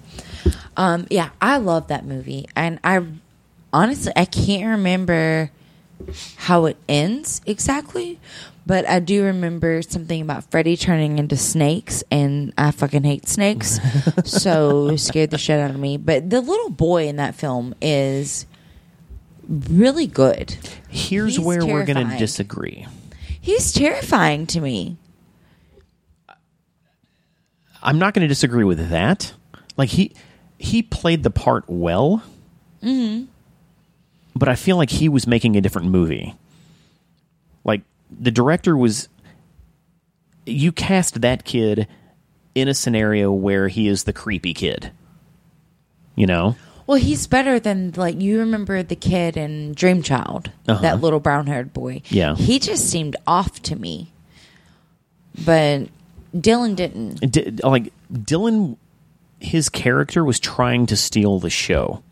[0.77, 3.05] Um, yeah, I love that movie, and I
[3.73, 5.51] honestly I can't remember
[6.37, 8.19] how it ends exactly,
[8.65, 13.79] but I do remember something about Freddy turning into snakes, and I fucking hate snakes,
[14.25, 15.99] so scared the shit out of me.
[15.99, 18.47] But the little boy in that film is
[19.47, 20.57] really good.
[20.89, 22.87] Here's He's where we're going to disagree.
[23.43, 24.97] He's terrifying to me.
[27.83, 29.35] I'm not going to disagree with that.
[29.77, 30.13] Like he
[30.59, 32.23] he played the part well.
[32.83, 33.25] Mm-hmm.
[34.37, 36.37] But I feel like he was making a different movie.
[37.65, 39.09] Like the director was
[40.47, 41.89] you cast that kid
[42.55, 44.93] in a scenario where he is the creepy kid.
[46.15, 46.55] You know?
[46.93, 50.83] Well, he's better than like you remember the kid in Dream Child, Uh-huh.
[50.83, 52.03] that little brown haired boy.
[52.11, 52.35] Yeah.
[52.35, 54.13] he just seemed off to me,
[55.43, 55.89] but
[56.37, 57.15] Dylan didn't.
[57.33, 58.77] D- like Dylan
[59.41, 62.03] his character was trying to steal the show.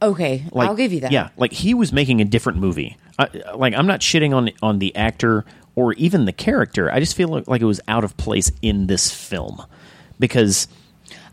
[0.00, 1.10] Okay, Like, I'll give you that.
[1.10, 2.96] Yeah, like he was making a different movie.
[3.18, 5.44] I, like I'm not shitting on on the actor
[5.74, 6.92] or even the character.
[6.92, 9.60] I just feel like, like it was out of place in this film
[10.20, 10.68] because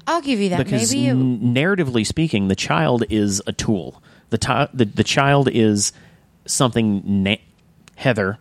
[0.08, 0.64] I'll give you that.
[0.64, 4.02] because Maybe it, n- narratively speaking, the child is a tool.
[4.30, 5.92] The ti- the, the child is
[6.46, 7.36] something na-
[7.96, 8.38] Heather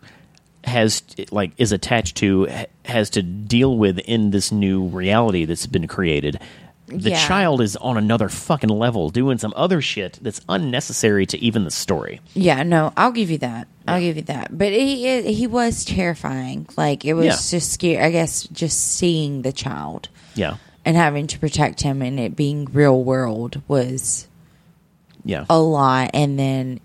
[0.63, 2.47] has like is attached to
[2.85, 6.39] has to deal with in this new reality that's been created.
[6.87, 7.27] The Yeah.
[7.27, 11.71] child is on another fucking level doing some other shit that's unnecessary to even the
[11.71, 12.19] story.
[12.35, 13.67] yeah, no, I'll give you that.
[13.87, 14.55] I'll give you that.
[14.57, 16.67] But he he was terrifying.
[16.77, 17.57] Like it was Yeah.
[17.59, 18.03] just scary.
[18.03, 20.57] I guess just seeing the child Yeah.
[20.85, 24.27] And having to protect him and it being real world was
[25.23, 25.45] Yeah.
[25.49, 26.79] a lot and then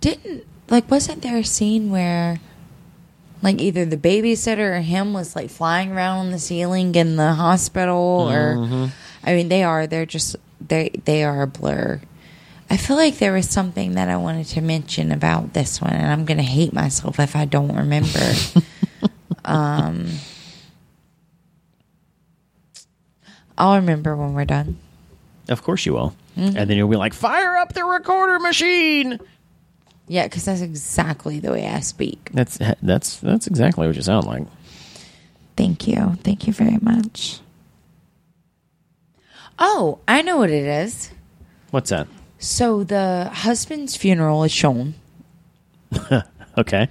[0.00, 2.40] didn't like wasn't there a scene where
[3.42, 7.32] like either the babysitter or him was like flying around on the ceiling in the
[7.34, 8.90] hospital or
[9.24, 12.00] I mean they are they're just they they are a blur.
[12.72, 16.06] I feel like there was something that I wanted to mention about this one and
[16.06, 18.32] I'm going to hate myself if I don't remember.
[19.44, 20.06] um
[23.60, 24.78] I'll remember when we're done.
[25.48, 26.14] Of course you will.
[26.36, 26.56] Mm-hmm.
[26.56, 29.20] And then you'll be like, fire up the recorder machine.
[30.08, 32.30] Yeah, because that's exactly the way I speak.
[32.32, 34.44] That's that's that's exactly what you sound like.
[35.56, 36.16] Thank you.
[36.24, 37.40] Thank you very much.
[39.58, 41.10] Oh, I know what it is.
[41.70, 42.08] What's that?
[42.38, 44.94] So the husband's funeral is shown.
[46.58, 46.88] Okay.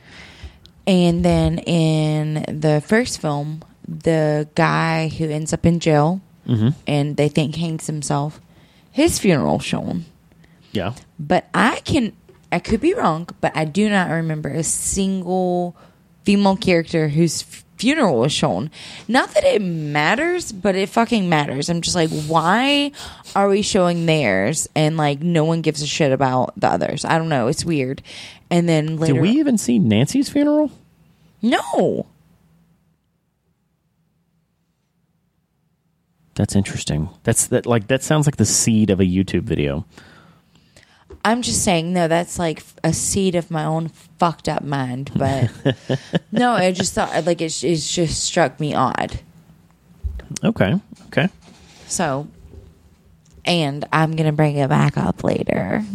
[0.87, 6.69] And then in the first film, the guy who ends up in jail Mm-hmm.
[6.87, 8.41] and they think hangs himself,
[8.91, 10.05] his funeral shown.
[10.71, 10.93] Yeah.
[11.19, 12.13] But I can,
[12.51, 15.75] I could be wrong, but I do not remember a single
[16.23, 17.43] female character whose
[17.77, 18.69] funeral was shown.
[19.07, 21.69] Not that it matters, but it fucking matters.
[21.69, 22.91] I'm just like, why
[23.35, 27.05] are we showing theirs and like no one gives a shit about the others?
[27.05, 27.47] I don't know.
[27.47, 28.01] It's weird.
[28.51, 30.71] And then later, Did we even see Nancy's funeral?
[31.41, 32.05] no.
[36.39, 37.09] That's interesting.
[37.23, 39.85] That's that like that sounds like the seed of a YouTube video.
[41.25, 45.11] I'm just saying, no, that's like a seed of my own fucked up mind.
[45.13, 45.51] But
[46.31, 49.19] no, I just thought like it, it just struck me odd.
[50.41, 50.79] Okay.
[51.07, 51.27] Okay.
[51.87, 52.29] So,
[53.43, 55.81] and I'm gonna bring it back up later.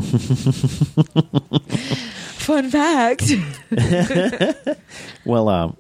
[2.37, 3.33] Fun fact.
[5.25, 5.79] Well, um,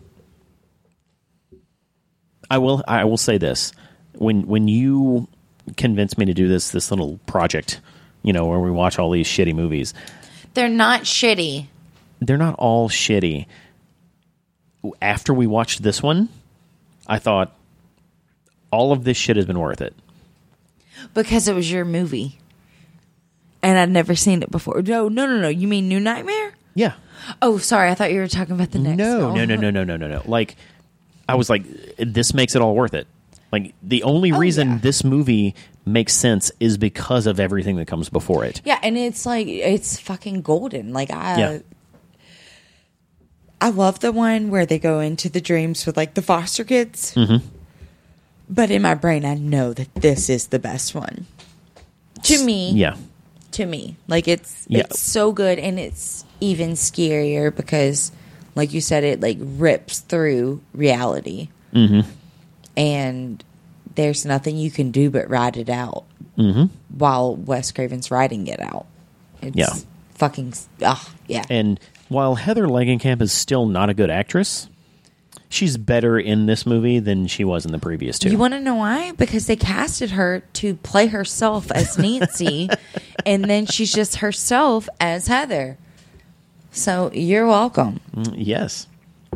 [2.48, 2.82] I will.
[2.88, 3.74] I will say this:
[4.16, 5.28] when when you
[5.76, 7.80] convinced me to do this this little project.
[8.22, 9.92] You know, where we watch all these shitty movies.
[10.54, 11.66] They're not shitty.
[12.20, 13.46] They're not all shitty.
[15.02, 16.30] After we watched this one,
[17.06, 17.54] I thought
[18.70, 19.94] all of this shit has been worth it.
[21.12, 22.38] Because it was your movie.
[23.62, 24.80] And I'd never seen it before.
[24.82, 25.48] No, no, no, no.
[25.48, 26.54] You mean New Nightmare?
[26.74, 26.94] Yeah.
[27.42, 27.90] Oh, sorry.
[27.90, 30.08] I thought you were talking about the next No, no, no, no, no, no, no,
[30.08, 30.22] no.
[30.26, 30.56] Like,
[31.28, 31.64] I was like,
[31.98, 33.06] this makes it all worth it.
[33.54, 34.78] Like, the only Oh, reason yeah.
[34.82, 35.54] this movie
[35.86, 38.60] makes sense is because of everything that comes before it.
[38.64, 40.92] Yeah, and it's like it's fucking golden.
[40.92, 41.58] Like I Yeah.
[43.60, 47.14] I love the one where they go into the dreams with like the foster kids.
[47.14, 47.46] Mm-hmm.
[48.50, 51.26] But in my brain I know that this is the best one.
[52.24, 52.72] To me.
[52.72, 52.96] Yeah.
[53.52, 53.96] To me.
[54.08, 54.80] Like it's Yeah.
[54.80, 58.12] it's so good and it's even scarier because
[58.54, 61.48] like you said it like rips through reality.
[61.72, 62.08] Mm-hmm.
[62.76, 63.42] And
[63.94, 66.04] there's nothing you can do but ride it out
[66.36, 66.64] Mm-hmm.
[66.98, 68.86] while Wes Craven's riding it out.
[69.40, 69.72] It's Yeah.
[70.14, 71.44] fucking ah yeah.
[71.48, 74.68] And while Heather Langenkamp is still not a good actress,
[75.48, 78.30] she's better in this movie than she was in the previous two.
[78.30, 79.12] You want to know why?
[79.12, 82.68] Because they casted her to play herself as Nancy,
[83.24, 85.78] and then she's just herself as Heather.
[86.72, 88.00] So you're welcome.
[88.16, 88.88] Mm, yes.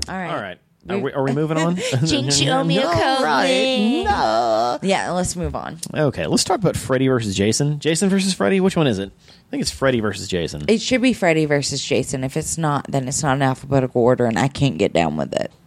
[0.09, 0.31] All right.
[0.35, 0.59] All right.
[0.89, 1.77] Are we, are we moving on?
[2.05, 2.89] Jinx, you owe me a No,
[3.23, 4.03] right.
[4.05, 4.79] No.
[4.83, 5.79] Yeah, let's move on.
[5.95, 7.79] Okay, let's talk about Freddy versus Jason.
[7.79, 8.61] Jason versus Freddy.
[8.61, 9.11] Which one is it?
[9.29, 10.65] I think it's Freddy versus Jason.
[10.69, 12.25] It should be Freddy versus Jason.
[12.25, 15.35] If it's not, then it's not in alphabetical order, and I can't get down with
[15.35, 15.51] it.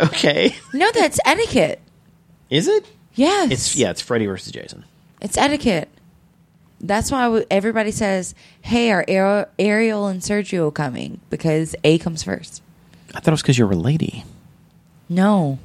[0.00, 0.54] Okay.
[0.72, 1.80] No, that's etiquette.
[2.50, 2.86] Is it?
[3.16, 3.90] Yes, It's yeah.
[3.90, 4.84] It's Freddy versus Jason.
[5.20, 5.88] It's etiquette.
[6.80, 12.22] That's why we- everybody says, "Hey, are Ariel, Ariel and Sergio coming?" Because A comes
[12.22, 12.62] first.
[13.14, 14.24] I thought it was because you're a lady.
[15.08, 15.58] No,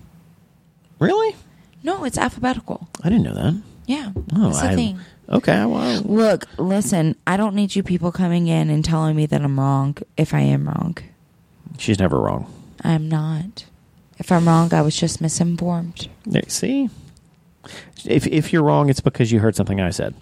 [0.99, 1.35] Really?
[1.83, 2.87] no, it's alphabetical.
[3.03, 3.61] I didn't know that.
[3.85, 4.99] Yeah, Oh, that's the I, thing.
[5.29, 5.65] Okay.
[5.65, 7.15] Well, Look, listen.
[7.27, 9.97] I don't need you people coming in and telling me that I'm wrong.
[10.17, 10.97] If I am wrong,
[11.77, 12.45] she's never wrong.
[12.83, 13.65] I'm not.
[14.19, 16.07] If I'm wrong, I was just misinformed.
[16.25, 16.89] There, see,
[18.05, 20.13] if if you're wrong, it's because you heard something I said.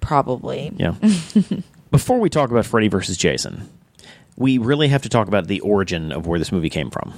[0.00, 0.72] Probably.
[0.76, 0.94] Yeah.
[1.90, 3.68] Before we talk about Freddy versus Jason,
[4.36, 7.12] we really have to talk about the origin of where this movie came from.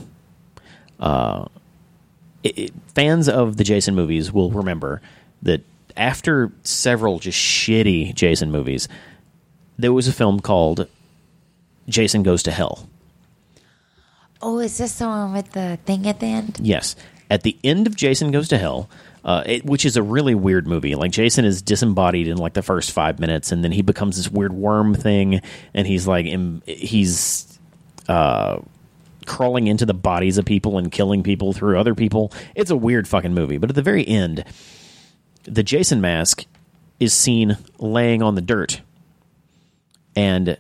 [0.99, 1.47] Uh,
[2.43, 5.01] it, it- fans of the Jason movies will remember
[5.43, 5.63] that
[5.97, 8.89] after several just shitty Jason movies,
[9.79, 10.87] there was a film called
[11.89, 12.89] Jason Goes to Hell.
[14.41, 16.59] Oh, is this the one with the thing at the end?
[16.63, 16.97] Yes.
[17.31, 18.89] At the end of Jason Goes to Hell,
[19.25, 20.95] uh, it, which is a really weird movie.
[20.95, 24.29] Like Jason is disembodied in like the first five minutes, and then he becomes this
[24.29, 25.41] weird worm thing,
[25.75, 27.59] and he's like im- he's
[28.09, 28.61] uh,
[29.27, 32.33] crawling into the bodies of people and killing people through other people.
[32.55, 33.59] It's a weird fucking movie.
[33.59, 34.45] But at the very end,
[35.45, 36.45] the Jason mask
[36.99, 38.81] is seen laying on the dirt,
[40.17, 40.57] and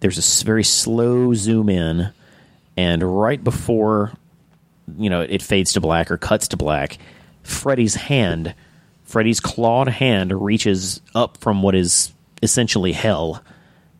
[0.00, 2.10] there's a very slow zoom in,
[2.76, 4.12] and right before
[4.98, 6.98] you know it fades to black or cuts to black,
[7.44, 8.54] Freddy's hand,
[9.04, 13.42] Freddy's clawed hand, reaches up from what is essentially hell,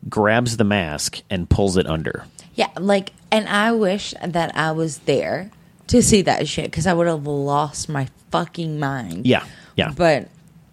[0.09, 2.25] grabs the mask and pulls it under.
[2.55, 5.51] Yeah, like, and I wish that I was there
[5.87, 9.25] to see that shit because I would have lost my fucking mind.
[9.25, 9.91] Yeah, yeah.
[9.95, 10.29] But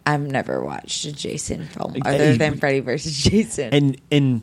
[0.07, 3.73] I've never watched a Jason film other than Freddy versus Jason.
[3.73, 4.43] and and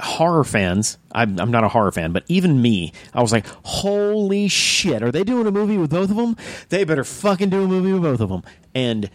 [0.00, 4.46] horror fans I'm, I'm not a horror fan but even me i was like holy
[4.48, 6.36] shit are they doing a movie with both of them
[6.68, 8.42] they better fucking do a movie with both of them
[8.74, 9.08] and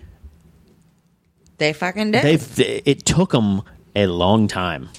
[1.57, 2.23] they fucking did.
[2.23, 3.61] they've it took them
[3.95, 4.89] a long time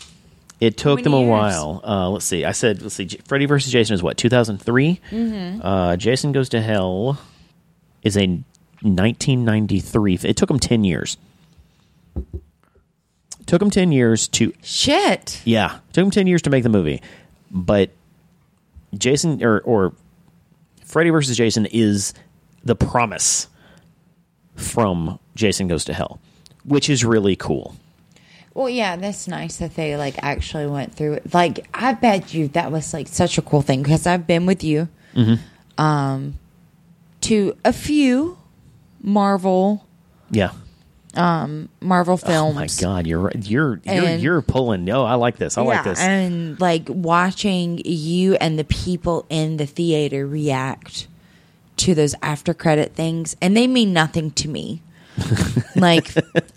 [0.61, 1.29] it took many them a years?
[1.31, 5.61] while uh, let's see i said let's see freddy versus jason is what 2003 Mm-hmm.
[5.67, 7.19] uh, jason goes to hell
[8.05, 8.27] is a
[8.83, 11.17] 1993 it took them 10 years
[13.53, 15.43] took them 10 years to shit.
[15.45, 17.03] yeah, took him ten years to make the movie,
[17.51, 17.91] but
[18.97, 19.93] Jason or or
[20.87, 22.15] Freddy versus Jason is
[22.65, 23.49] the promise
[24.57, 26.19] from Jason Goes to Hell,
[26.65, 27.77] which is really cool.
[28.55, 31.35] Well, yeah, that's nice that they like actually went through it.
[31.35, 34.65] Like, I bet you that was like such a cool thing because I've been with
[34.65, 35.83] you, Mm-hmm.
[35.83, 36.39] um,
[37.23, 38.39] to a few
[39.03, 39.87] Marvel
[40.31, 40.53] Yeah.
[41.15, 42.57] Um, Marvel films.
[42.57, 43.37] Oh my God, you're right.
[43.37, 44.89] you're you're And- you're pulling.
[44.91, 45.59] Oh, I like this.
[45.59, 46.01] I like this.
[46.01, 51.07] And like watching you and the people in the theater react
[51.79, 54.83] to those after credit things, and they mean nothing to me.
[55.77, 56.09] like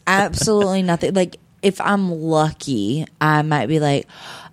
[0.07, 1.13] absolutely nothing.
[1.13, 4.07] Like if I'm lucky, I might be like,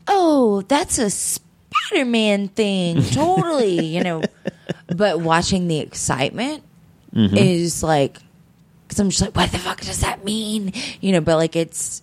[0.09, 4.23] "Oh, that's a Spider-Man thing." Totally, you know.
[4.89, 6.65] But watching the excitement
[7.15, 7.37] mm-hmm.
[7.37, 8.19] is like
[8.93, 10.73] because I'm just like, what the fuck does that mean?
[11.01, 12.03] You know, but like it's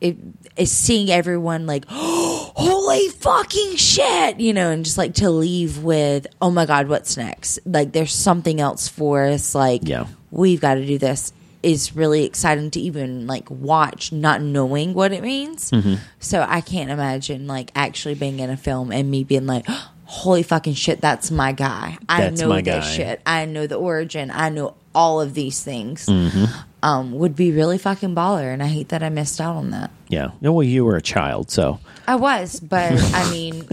[0.00, 0.16] it
[0.56, 6.26] is seeing everyone like, holy fucking shit, you know, and just like to leave with,
[6.40, 7.60] oh my god, what's next?
[7.64, 9.54] Like there's something else for us.
[9.54, 10.06] Like Yeah.
[10.30, 11.32] we've got to do this.
[11.62, 15.70] Is really exciting to even like watch, not knowing what it means.
[15.70, 15.94] Mm-hmm.
[16.18, 19.64] So I can't imagine like actually being in a film and me being like,
[20.04, 21.98] holy fucking shit, that's my guy.
[22.08, 22.80] I That's know this guy.
[22.80, 23.22] shit.
[23.24, 24.32] I know the origin.
[24.32, 26.06] I know all of these things.
[26.06, 26.44] Mm-hmm.
[26.84, 29.92] Um, would be really fucking baller, and I hate that I missed out on that.
[30.08, 30.32] Yeah.
[30.40, 31.78] No, well, you were a child, so
[32.08, 33.68] I was, but I mean,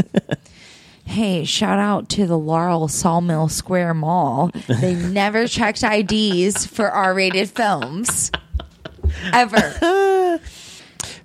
[1.05, 4.51] hey, shout out to the Laurel Sawmill Square Mall.
[4.67, 8.31] They never checked IDs for R-rated films
[9.33, 10.39] ever.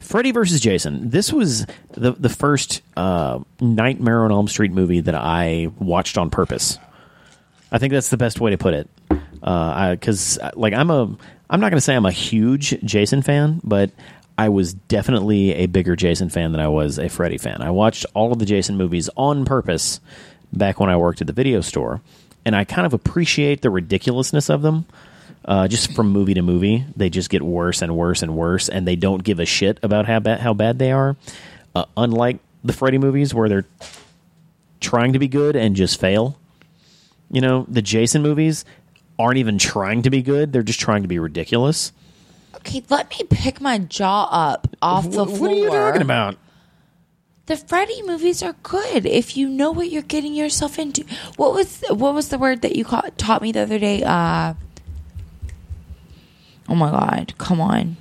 [0.00, 1.10] Freddy versus Jason.
[1.10, 6.30] This was the the first uh, Nightmare on Elm Street movie that I watched on
[6.30, 6.78] purpose.
[7.72, 8.88] I think that's the best way to put it.
[9.44, 11.16] Because like I'm a
[11.50, 13.90] I'm not going to say I'm a huge Jason fan, but
[14.36, 17.62] I was definitely a bigger Jason fan than I was a Freddy fan.
[17.62, 20.00] I watched all of the Jason movies on purpose
[20.52, 22.00] back when I worked at the video store,
[22.44, 24.86] and I kind of appreciate the ridiculousness of them.
[25.44, 28.88] Uh, just from movie to movie, they just get worse and worse and worse, and
[28.88, 31.16] they don't give a shit about how bad how bad they are.
[31.74, 33.66] Uh, unlike the Freddy movies, where they're
[34.80, 36.38] trying to be good and just fail.
[37.30, 38.64] You know, the Jason movies
[39.18, 41.92] aren't even trying to be good; they're just trying to be ridiculous.
[42.56, 45.38] Okay, let me pick my jaw up off the floor.
[45.38, 46.36] what are you talking about?
[47.46, 51.04] The Freddy movies are good if you know what you're getting yourself into.
[51.36, 54.02] What was what was the word that you ca- taught me the other day?
[54.02, 54.54] Uh,
[56.68, 57.96] oh my god, come on,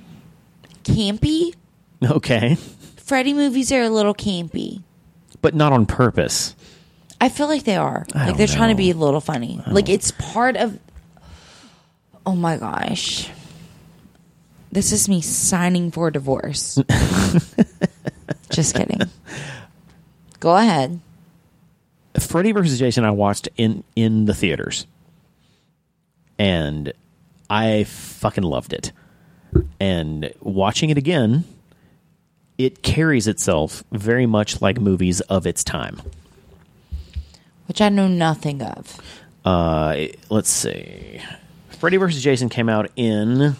[0.84, 1.54] campy.
[2.02, 2.54] Okay,
[2.96, 4.82] Freddy movies are a little campy.
[5.42, 6.54] but not on purpose.
[7.20, 8.06] I feel like they are.
[8.14, 9.60] I Like they're trying to be a little funny.
[9.66, 10.78] Like it's part of.
[12.26, 13.30] Oh my gosh.
[14.72, 16.78] This is me signing for divorce.
[18.50, 19.00] Just kidding.
[20.40, 21.00] Go ahead.
[22.18, 24.86] Freddy versus Jason I watched in in the theaters.
[26.38, 26.92] And
[27.48, 28.92] I fucking loved it.
[29.78, 31.44] And watching it again,
[32.58, 36.00] it carries itself very much like movies of its time.
[37.66, 39.00] Which I know nothing of.
[39.44, 41.20] Uh, let's see.
[41.78, 42.22] Freddy vs.
[42.22, 43.56] Jason came out in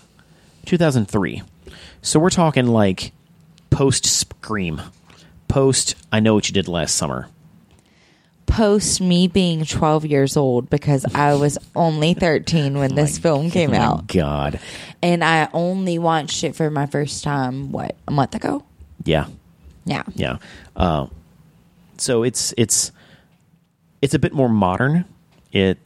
[0.67, 1.43] 2003.
[2.03, 3.13] So we're talking like
[3.71, 4.81] post Scream,
[5.49, 7.29] post I Know What You Did Last Summer.
[8.47, 13.71] Post me being 12 years old because I was only 13 when this film came
[13.71, 14.07] Oh my out.
[14.07, 14.61] God.
[15.03, 18.63] And I only watched it for my first time, what, a month ago?
[19.05, 19.27] Yeah.
[19.87, 20.05] Yeah.
[20.15, 20.39] Yeah.
[20.77, 21.07] Uh,
[21.99, 22.91] so it's it's
[24.03, 25.05] it's a bit more modern.
[25.53, 25.79] It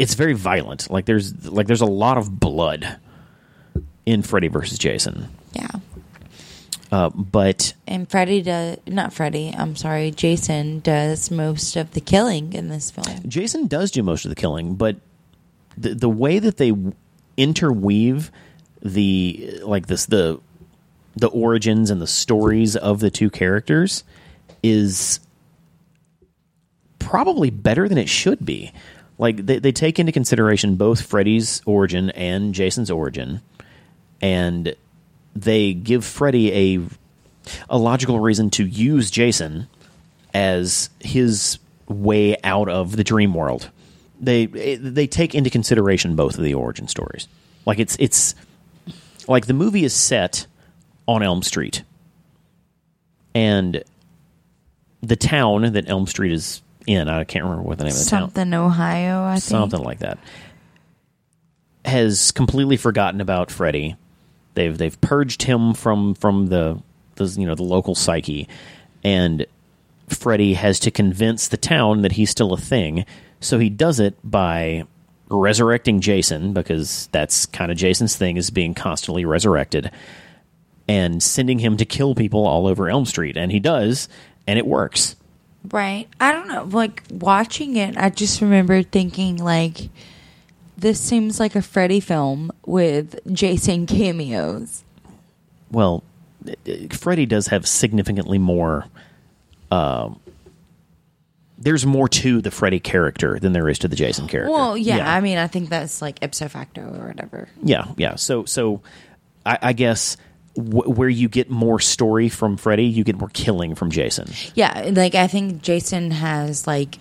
[0.00, 0.90] it's very violent.
[0.90, 2.98] Like there's like there's a lot of blood
[4.06, 5.28] in Freddy versus Jason.
[5.52, 5.68] Yeah.
[6.90, 12.52] Uh, but And Freddy does, not Freddy, I'm sorry, Jason does most of the killing
[12.54, 13.20] in this film.
[13.28, 14.96] Jason does do most of the killing, but
[15.76, 16.72] the the way that they
[17.36, 18.32] interweave
[18.82, 20.40] the like this the
[21.14, 24.02] the origins and the stories of the two characters
[24.62, 25.20] is
[26.98, 28.72] probably better than it should be.
[29.20, 33.42] Like they, they take into consideration both Freddy's origin and Jason's origin,
[34.22, 34.74] and
[35.36, 36.80] they give Freddy a
[37.68, 39.68] a logical reason to use Jason
[40.32, 43.68] as his way out of the dream world.
[44.18, 47.28] They they take into consideration both of the origin stories.
[47.66, 48.34] Like it's it's
[49.28, 50.46] like the movie is set
[51.06, 51.82] on Elm Street,
[53.34, 53.84] and
[55.02, 57.08] the town that Elm Street is in.
[57.08, 59.42] I can't remember what the name of the town Something Ohio, I think.
[59.42, 60.18] something like that
[61.84, 63.96] has completely forgotten about Freddy.
[64.54, 66.82] They've they've purged him from from the,
[67.16, 68.48] the you know the local psyche,
[69.04, 69.46] and
[70.08, 73.04] Freddy has to convince the town that he's still a thing.
[73.40, 74.84] So he does it by
[75.28, 79.90] resurrecting Jason because that's kind of Jason's thing is being constantly resurrected,
[80.88, 84.08] and sending him to kill people all over Elm Street, and he does,
[84.46, 85.16] and it works.
[85.68, 86.08] Right.
[86.20, 86.64] I don't know.
[86.64, 89.88] Like watching it, I just remember thinking like
[90.76, 94.82] this seems like a Freddy film with Jason cameos.
[95.70, 96.02] well,
[96.92, 98.86] Freddy does have significantly more.
[99.70, 100.08] Uh,
[101.58, 104.50] there's more to the Freddy character than there is to the Jason character.
[104.50, 107.48] Well, yeah, I mean, I think that's like ipso facto or whatever.
[107.62, 108.14] yeah, yeah.
[108.14, 108.80] So, so
[109.44, 110.16] I, I guess
[110.56, 114.28] w- where you get more story from Freddy, you get more killing from Jason.
[114.54, 116.96] Yeah, like I think Jason has like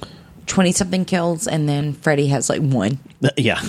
[0.46, 3.00] twenty something kills, and then Freddy has like one.
[3.38, 3.62] yeah,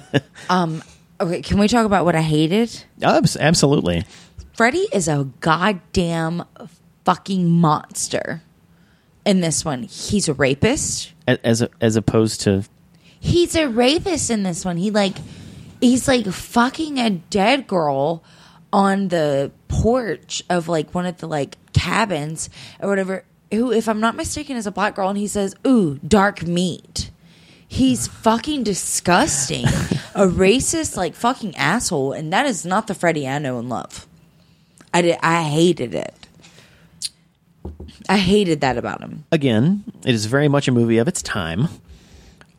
[0.50, 0.82] um.
[1.18, 2.84] Okay, can we talk about what I hated?
[3.00, 4.04] Abs- absolutely.
[4.52, 6.44] Freddy is a goddamn
[7.06, 8.42] fucking monster.
[9.24, 11.12] In this one, he's a rapist.
[11.26, 12.64] A- As as opposed to
[13.18, 14.76] He's a rapist in this one.
[14.76, 15.14] He like
[15.80, 18.22] he's like fucking a dead girl
[18.72, 22.50] on the porch of like one of the like cabins
[22.80, 23.24] or whatever.
[23.52, 27.10] Who, if I'm not mistaken, is a black girl, and he says, "Ooh, dark meat."
[27.68, 29.66] He's fucking disgusting,
[30.14, 34.06] a racist like fucking asshole, and that is not the Freddy I know and love.
[34.92, 35.18] I did.
[35.22, 36.14] I hated it.
[38.08, 39.24] I hated that about him.
[39.32, 41.68] again, it is very much a movie of its time.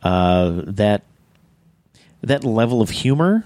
[0.02, 1.02] Uh, that
[2.22, 3.44] that level of humor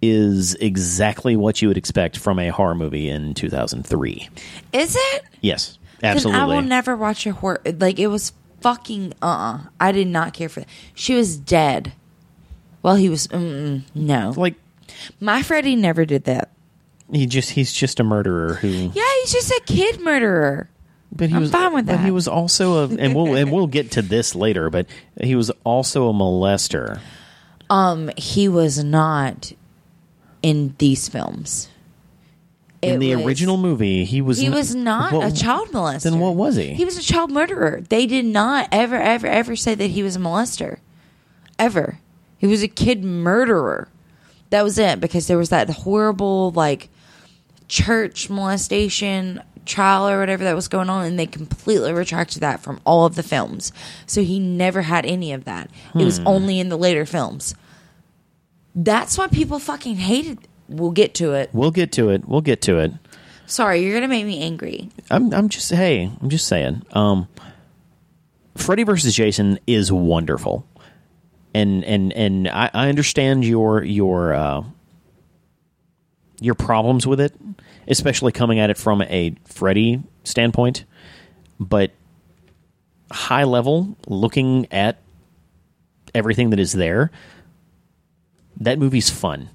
[0.00, 4.28] is exactly what you would expect from a horror movie in 2003.
[4.72, 5.24] Is it?
[5.40, 6.40] Yes, absolutely.
[6.40, 7.60] I will never watch a horror.
[7.64, 9.14] Like it was fucking.
[9.22, 9.26] Uh.
[9.26, 10.68] uh I did not care for that.
[10.94, 11.92] She was dead.
[12.82, 13.28] Well, he was.
[13.32, 14.54] No, like
[15.20, 16.50] my Freddy never did that.
[17.12, 20.70] he just he's just a murderer who Yeah, he's just a kid murderer.
[21.10, 21.96] but he I'm was fine with that.
[21.96, 24.86] but he was also a and we'll and we'll get to this later, but
[25.20, 27.00] he was also a molester.
[27.70, 29.52] Um, he was not
[30.42, 31.68] in these films.
[32.80, 35.68] In It the was- original movie, he was He n- was not what- a child
[35.72, 36.02] molester.
[36.04, 36.74] Then what was he?
[36.74, 37.82] He was a child murderer.
[37.88, 40.78] They did not ever, ever, ever say that he was a molester.
[41.58, 41.98] Ever.
[42.38, 43.88] He was a kid murderer.
[44.50, 46.88] That was it because there was that horrible, like,
[47.66, 52.80] church molestation trial or whatever that was going on, and they completely retracted that from
[52.86, 53.72] all of the films.
[54.06, 55.68] So he never had any of that.
[55.94, 56.28] It was Hmm.
[56.28, 57.54] only in the later films.
[58.80, 60.38] That's why people fucking hated.
[60.68, 61.50] We'll get to it.
[61.52, 62.28] We'll get to it.
[62.28, 62.92] We'll get to it.
[63.46, 64.88] Sorry, you're gonna make me angry.
[65.10, 66.82] I'm I'm just hey, I'm just saying.
[66.92, 67.26] Um
[68.56, 70.64] Freddy versus Jason is wonderful.
[71.54, 74.62] And and and I, I understand your your uh
[76.40, 77.34] your problems with it,
[77.88, 80.84] especially coming at it from a Freddy standpoint.
[81.58, 81.90] But
[83.10, 84.98] high level, looking at
[86.14, 87.10] everything that is there,
[88.60, 89.50] that movie's fun.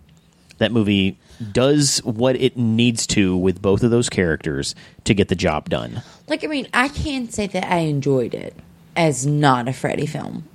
[0.58, 1.18] That movie
[1.52, 6.02] does what it needs to with both of those characters to get the job done.
[6.28, 8.56] Like, I mean, I can't say that I enjoyed it
[8.96, 10.48] as not a Freddy film.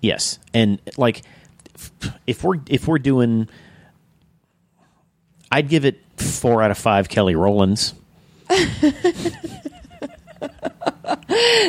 [0.00, 1.22] Yes, and like
[2.26, 3.48] if we're if we're doing,
[5.50, 7.94] I'd give it four out of five Kelly Rowlands.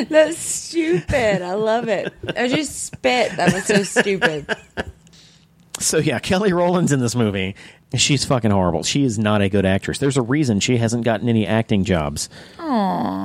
[0.08, 1.42] That's stupid.
[1.42, 2.12] I love it.
[2.36, 3.36] I just spit.
[3.36, 4.46] That was so stupid.
[5.80, 7.56] So yeah, Kelly Rowlands in this movie,
[7.96, 8.82] she's fucking horrible.
[8.82, 9.98] She is not a good actress.
[9.98, 12.28] There's a reason she hasn't gotten any acting jobs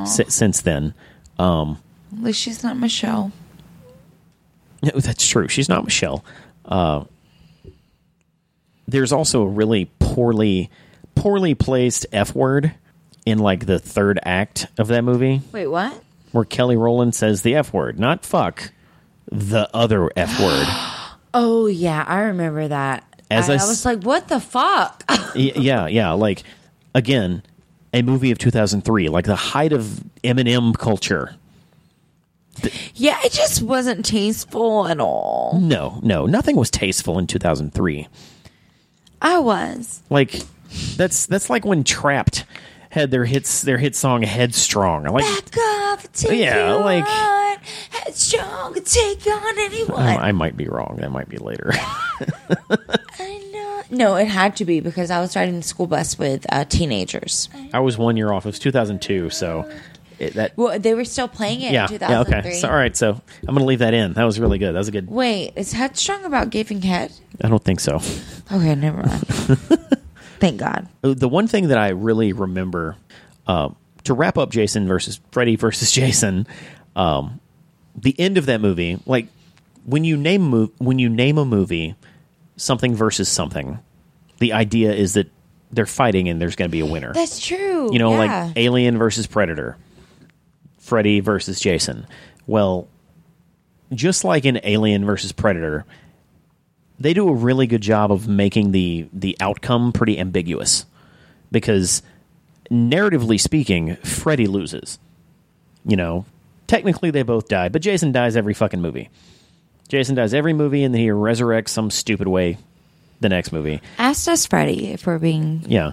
[0.07, 0.93] si- since then.
[1.37, 1.79] Um,
[2.13, 3.33] At least she's not Michelle.
[4.81, 5.49] No, that's true.
[5.49, 6.23] She's not Michelle.
[6.63, 7.03] Uh,
[8.87, 10.69] there's also a really poorly,
[11.13, 12.73] poorly placed F word
[13.25, 16.01] in like the third act of that movie, Wait, what?
[16.31, 18.71] where Kelly Rowland says the F word, not fuck,
[19.29, 20.67] the other F word.
[21.37, 23.03] Oh yeah, I remember that.
[23.29, 25.03] As I, I I s- was like, "What the fuck?"
[25.35, 26.11] Y- yeah, yeah.
[26.13, 26.43] Like
[26.93, 27.43] again,
[27.93, 31.35] a movie of 2003, like the height of Eminem culture.
[32.93, 35.59] yeah, it just wasn't tasteful at all.
[35.61, 38.07] No, no, nothing was tasteful in 2003.
[39.21, 40.01] I was.
[40.09, 40.41] Like
[40.95, 42.45] that's that's like when Trapt
[42.91, 45.03] had their hits their hit song Headstrong.
[45.03, 47.05] Like Back off, take Yeah, like-
[48.05, 49.99] on, headstrong, take on anyone.
[49.99, 50.97] oh, I might be wrong.
[50.99, 51.71] That might be later.
[53.19, 53.83] I know.
[53.91, 57.49] No, it had to be because I was riding the school bus with uh, teenagers.
[57.73, 58.45] I was one year off.
[58.45, 59.69] It was 2002, so
[60.19, 62.53] it, that Well, they were still playing it yeah in yeah okay.
[62.53, 64.13] So, all right, so I'm gonna leave that in.
[64.13, 64.73] That was really good.
[64.73, 65.09] That was a good.
[65.09, 67.11] Wait, is Headstrong about giving head?
[67.41, 68.01] I don't think so.
[68.51, 69.25] Okay, never mind.
[70.39, 70.87] Thank God.
[71.01, 72.97] the one thing that I really remember
[73.47, 73.69] uh,
[74.03, 76.47] to wrap up Jason versus Freddy versus Jason,
[76.95, 77.39] um,
[77.95, 79.27] the end of that movie, like
[79.85, 81.95] when you name mov- when you name a movie
[82.57, 83.79] something versus something,
[84.39, 85.29] the idea is that
[85.71, 87.13] they're fighting and there's going to be a winner.
[87.13, 87.91] That's true.
[87.91, 88.45] you know, yeah.
[88.45, 89.77] like Alien versus Predator,
[90.79, 92.07] Freddy versus Jason.
[92.47, 92.87] Well,
[93.93, 95.85] just like in Alien versus Predator,
[96.99, 100.85] they do a really good job of making the the outcome pretty ambiguous
[101.51, 102.01] because
[102.71, 104.99] narratively speaking, Freddy loses.
[105.87, 106.25] You know,
[106.67, 109.09] technically they both die, but Jason dies every fucking movie.
[109.87, 112.57] Jason dies every movie and then he resurrects some stupid way
[113.19, 113.81] the next movie.
[113.97, 115.63] Asked us Freddy if we're being.
[115.67, 115.91] Yeah.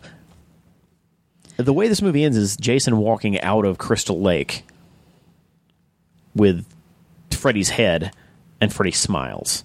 [1.58, 4.64] The way this movie ends is Jason walking out of Crystal Lake
[6.34, 6.66] with
[7.30, 8.12] Freddy's head,
[8.60, 9.64] and Freddy smiles.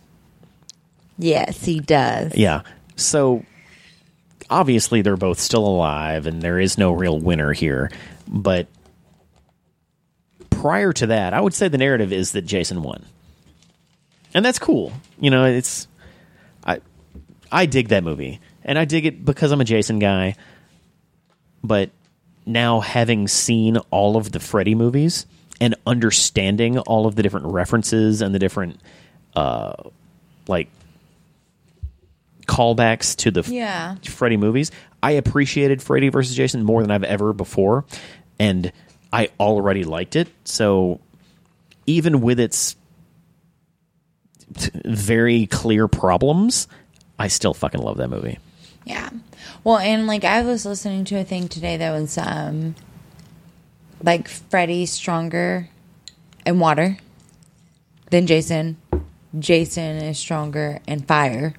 [1.18, 2.36] Yes, he does.
[2.36, 2.64] Yeah.
[2.96, 3.46] So
[4.50, 7.92] obviously they're both still alive and there is no real winner here.
[8.28, 8.68] But
[10.68, 13.06] prior to that, I would say the narrative is that Jason won.
[14.34, 14.92] And that's cool.
[15.18, 15.88] You know, it's
[16.66, 16.82] I
[17.50, 18.42] I dig that movie.
[18.66, 20.36] And I dig it because I'm a Jason guy.
[21.64, 21.90] But
[22.46, 25.26] now having seen all of the Freddy movies
[25.62, 28.82] and understanding all of the different references and the different
[29.38, 29.74] uh
[30.50, 30.68] like
[32.46, 33.96] callbacks to the Yeah.
[34.04, 34.72] Freddy movies.
[35.02, 37.86] I appreciated Freddy versus Jason more than I've ever before,
[38.38, 38.72] and
[39.12, 40.28] I already liked it.
[40.44, 41.00] So
[41.86, 42.76] even with its
[44.86, 46.68] very clear problems,
[47.20, 48.40] I still fucking love that movie.
[48.86, 49.10] Yeah.
[49.64, 52.76] Well, and like I was listening to a thing today that was um
[54.02, 55.68] like Freddy's stronger
[56.46, 56.98] in water
[58.12, 58.78] than Jason.
[59.38, 61.54] Jason is stronger in fire.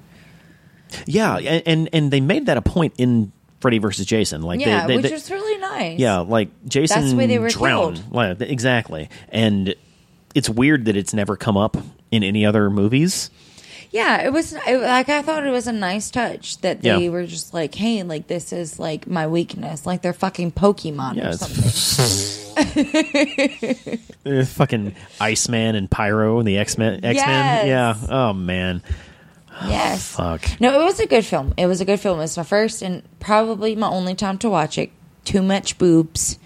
[1.05, 4.41] Yeah, and and, and they made that a point in Freddy versus Jason.
[4.41, 5.48] Like Yeah, they, they, which they- was really
[5.79, 5.99] nice.
[5.99, 8.03] Yeah, like Jason That's why they were drowned.
[8.11, 8.41] killed.
[8.41, 9.09] Exactly.
[9.29, 9.75] And
[10.35, 11.77] it's weird that it's never come up
[12.11, 13.29] in any other movies.
[13.91, 17.09] Yeah, it was it, like I thought it was a nice touch that they Yeah.
[17.09, 21.29] were just like, "Hey, like this is like my weakness, like they're fucking Pokemon Yeah,
[21.29, 22.39] or it's- something."
[24.25, 26.95] Uh, fucking Iceman and Pyro and the X Men.
[27.03, 27.65] X Men.
[27.65, 27.65] Yes.
[27.67, 27.95] Yeah.
[28.09, 28.83] Oh man.
[29.65, 30.13] yes.
[30.15, 30.43] Fuck.
[30.59, 31.53] No, it was a good film.
[31.57, 32.19] It was a good film.
[32.19, 34.91] It's my first and probably my only time to watch it.
[35.29, 36.39] Too much boobs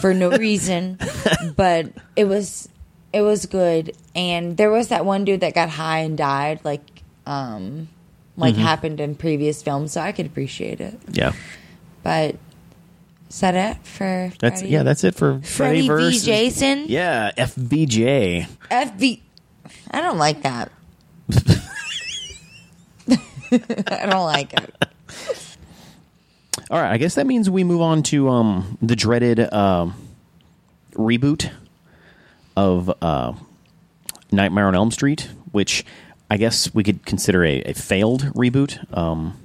[0.00, 0.98] for no reason,
[1.56, 2.68] but it was
[3.12, 3.94] it was good.
[4.14, 6.82] And there was that one dude that got high and died, like
[7.26, 7.88] um,
[8.36, 8.62] like Mm-hmm.
[8.62, 10.98] happened in previous films, so I could appreciate it.
[11.12, 11.32] Yeah.
[12.02, 12.36] But
[13.30, 14.72] is that it for That's Freddy?
[14.72, 14.82] yeah.
[14.82, 16.24] That's it for Freddy Freddy v.
[16.24, 16.84] Jason?
[16.88, 17.30] Yeah.
[17.36, 18.48] FBJ.
[18.70, 19.20] FB.
[19.90, 20.72] I don't like that.
[23.10, 24.87] I don't like it.
[26.70, 26.92] All right.
[26.92, 29.94] I guess that means we move on to um the dreaded um
[30.94, 31.50] reboot
[32.56, 33.32] of uh,
[34.32, 35.84] Nightmare on Elm Street, which
[36.28, 38.96] I guess we could consider a, a failed reboot.
[38.96, 39.38] Um,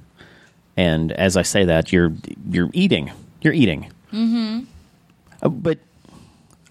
[0.76, 2.12] and as I say that, you're
[2.50, 3.12] you're eating.
[3.40, 3.92] You're eating.
[4.12, 4.64] Mm-hmm.
[5.42, 5.78] Uh, but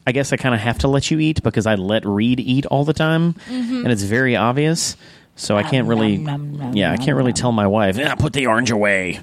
[0.06, 2.66] I guess I kind of have to let you eat because I let Reed eat
[2.66, 4.98] all the time, and it's very obvious.
[5.36, 8.34] So I can't really, nom, nom, yeah, I can't really tell my wife, yeah, put
[8.34, 9.20] the orange away,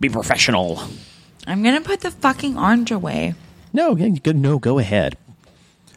[0.00, 0.82] be professional.
[1.46, 3.34] I'm gonna put the fucking orange away.
[3.72, 5.16] No, go- no, go ahead.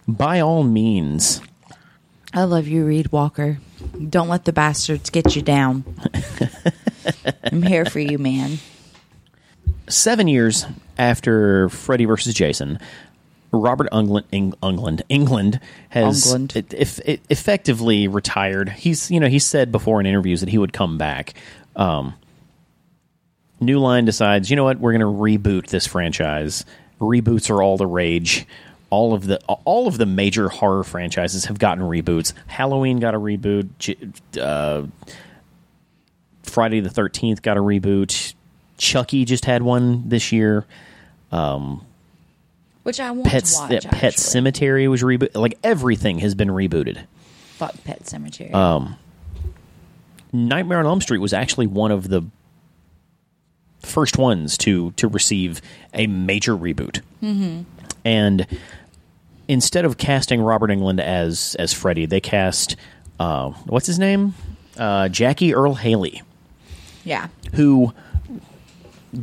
[0.07, 1.41] By all means.
[2.33, 3.59] I love you, Reed Walker.
[4.09, 5.83] Don't let the bastards get you down.
[7.43, 8.57] I'm here for you, man.
[9.87, 10.65] Seven years
[10.97, 12.79] after Freddy versus Jason,
[13.51, 18.69] Robert Englund, Eng, Englund, Englund has it- if, it effectively retired.
[18.69, 21.33] He's you know he said before in interviews that he would come back.
[21.75, 22.13] Um,
[23.65, 26.65] New Line decides, you know what, we're going to reboot this franchise.
[26.99, 28.45] Reboots are all the rage.
[28.89, 32.33] All of the all of the major horror franchises have gotten reboots.
[32.45, 33.67] Halloween got a reboot.
[34.39, 34.83] Uh,
[36.43, 38.35] Friday the Thirteenth got a reboot.
[38.77, 40.65] Chucky just had one this year.
[42.83, 43.85] Which I want Pets, to watch.
[43.85, 44.19] Pet.
[44.19, 45.35] Cemetery was rebooted.
[45.35, 47.03] Like everything has been rebooted.
[47.53, 48.95] Fuck Pet Sematary.
[50.31, 52.21] Nightmare on Elm Street was actually one of the
[53.83, 55.61] first ones to to receive
[55.93, 57.01] a major reboot.
[57.21, 57.61] Mm-hmm.
[58.05, 58.47] And
[59.47, 62.75] instead of casting Robert Englund as as Freddy, they cast
[63.19, 64.33] uh, what's his name,
[64.77, 66.21] uh, Jackie Earle Haley,
[67.03, 67.27] yeah.
[67.53, 67.93] who.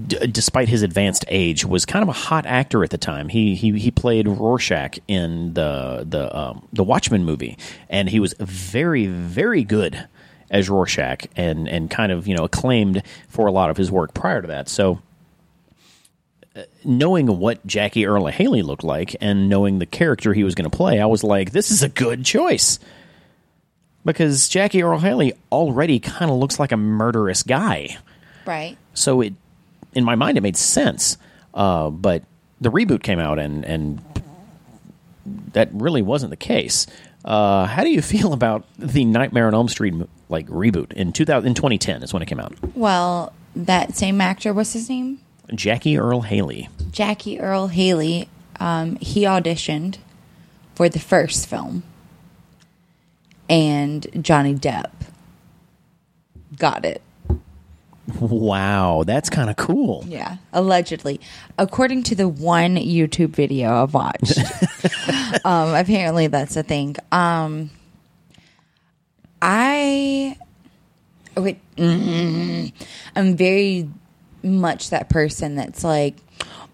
[0.07, 3.29] D- despite his advanced age, was kind of a hot actor at the time.
[3.29, 7.59] He he he played Rorschach in the the um, the Watchmen movie,
[7.89, 10.07] and he was very very good
[10.51, 14.15] as Rorschach, and and kind of you know acclaimed for a lot of his work
[14.15, 14.69] prior to that.
[14.69, 15.01] So,
[16.57, 20.69] uh, knowing what Jackie Earle Haley looked like, and knowing the character he was going
[20.69, 22.79] to play, I was like, this is a good choice
[24.05, 27.97] because Jackie Earle Haley already kind of looks like a murderous guy.
[28.47, 28.77] Right.
[28.95, 29.35] So it,
[29.95, 31.19] in my mind, it made sense.
[31.53, 32.23] Uh, but
[32.61, 34.03] the reboot came out, and and
[35.53, 36.87] that really wasn't the case.
[37.25, 39.95] Uh, how do you feel about the Nightmare on Elm Street
[40.29, 42.55] like reboot in 2000, in 2010 is when it came out?
[42.75, 45.21] Well, that same actor, what's his name?
[45.55, 46.69] Jackie Earle Haley.
[46.93, 48.29] Jackie Earle Haley.
[48.61, 49.99] Um, he auditioned
[50.75, 51.83] for the first film,
[53.49, 54.91] and Johnny Depp
[56.57, 57.03] got it.
[58.21, 60.05] Wow, that's kind of cool.
[60.07, 61.21] Yeah, allegedly,
[61.59, 64.39] according to the one YouTube video I've watched.
[65.45, 66.97] um, apparently, that's a thing.
[67.13, 67.71] Um,
[69.43, 70.37] I,
[71.37, 72.73] okay, mm,
[73.17, 73.89] I'm very
[74.43, 76.17] much that person that's like,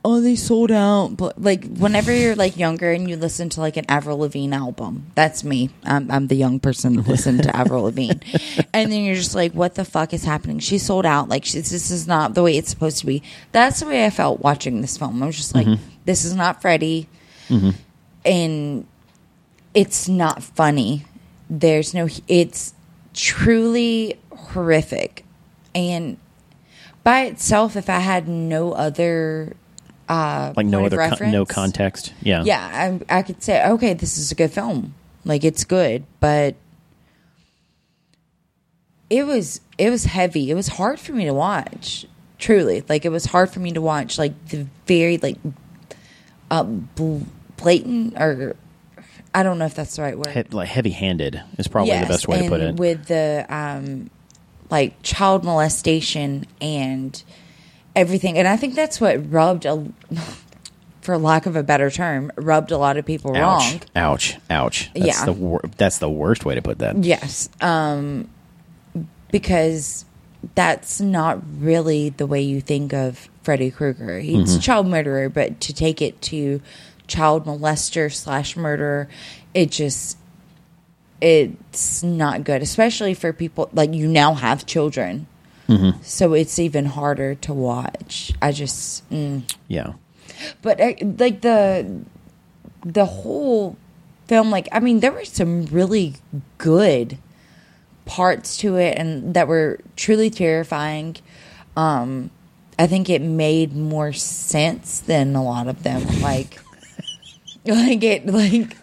[0.06, 1.16] oh, they sold out.
[1.16, 5.10] But like, whenever you're like younger and you listen to like an Avril Lavigne album,
[5.16, 5.70] that's me.
[5.82, 8.20] I'm, I'm the young person that listened to Avril Lavigne,
[8.72, 10.60] and then you're just like, what the fuck is happening?
[10.60, 11.28] She sold out.
[11.28, 13.24] Like, she's, this is not the way it's supposed to be.
[13.50, 15.20] That's the way I felt watching this film.
[15.22, 15.82] I was just like, mm-hmm.
[16.04, 17.08] this is not Freddy,
[17.48, 17.70] mm-hmm.
[18.24, 18.86] and
[19.74, 21.04] it's not funny.
[21.50, 22.08] There's no.
[22.28, 22.74] It's
[23.12, 25.24] truly horrific,
[25.74, 26.16] and
[27.02, 29.56] by itself, if I had no other
[30.08, 32.12] uh, Like no other con- no context.
[32.22, 32.42] Yeah.
[32.44, 34.94] yeah, I, I could say, okay, this is a good film.
[35.24, 36.54] Like it's good, but
[39.10, 40.50] it was it was heavy.
[40.50, 42.06] It was hard for me to watch.
[42.38, 44.18] Truly, like it was hard for me to watch.
[44.18, 45.36] Like the very like
[46.50, 47.22] uh, bl-
[47.56, 48.56] blatant or
[49.34, 50.28] I don't know if that's the right word.
[50.28, 52.76] He- like heavy-handed is probably the best way to put it.
[52.76, 54.10] With the um,
[54.70, 57.22] like child molestation and
[57.96, 59.84] everything, and I think that's what rubbed a,
[61.00, 63.62] for lack of a better term, rubbed a lot of people wrong.
[63.62, 63.78] ouch!
[63.96, 64.36] Ouch!
[64.50, 64.90] Ouch!
[64.94, 65.24] That's Yeah.
[65.24, 67.02] the wor- that's the worst way to put that.
[67.02, 68.28] Yes, um,
[69.32, 70.04] because
[70.54, 74.20] that's not really the way you think of Freddy Krueger.
[74.20, 74.58] He's Mm-hmm.
[74.58, 76.60] a child murderer, but to take it to
[77.08, 79.08] child molester slash murderer,
[79.54, 80.18] it just
[81.20, 85.26] it's not good, especially for people like you now have children.
[85.68, 86.02] Mm-hmm.
[86.02, 88.32] So it's even harder to watch.
[88.40, 89.42] I just, mm.
[89.68, 89.94] Yeah.
[90.62, 92.02] but uh, like the
[92.84, 93.76] the whole
[94.28, 96.14] film, like I mean, there were some really
[96.58, 97.18] good
[98.04, 101.16] parts to it, and that were truly terrifying.
[101.76, 102.30] Um,
[102.78, 106.06] I think it made more sense than a lot of them.
[106.20, 106.60] Like,
[107.64, 108.76] like it, like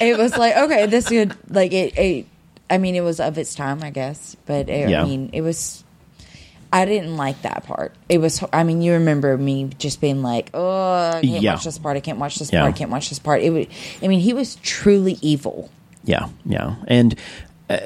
[0.00, 1.98] it was like okay, this could like it.
[1.98, 2.26] it
[2.70, 5.02] I mean, it was of its time, I guess, but it, Yeah.
[5.02, 5.84] I mean, it was.
[6.72, 7.94] I didn't like that part.
[8.08, 8.42] It was.
[8.52, 11.52] I mean, you remember me just being like, "Oh, I can't Yeah.
[11.54, 11.96] watch this part.
[11.96, 12.60] I can't watch this Yeah.
[12.62, 12.74] part.
[12.74, 13.68] I can't watch this part." It would.
[14.02, 15.68] I mean, he was truly evil.
[16.04, 16.76] Yeah, yeah.
[16.88, 17.14] And
[17.68, 17.78] uh,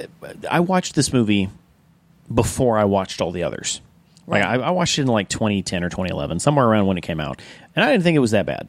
[0.51, 1.49] I watched this movie
[2.33, 3.81] before I watched all the others.
[4.27, 4.61] Like Right.
[4.61, 7.41] I, I watched it in like 2010 or 2011, somewhere around when it came out,
[7.75, 8.69] and I didn't think it was that bad.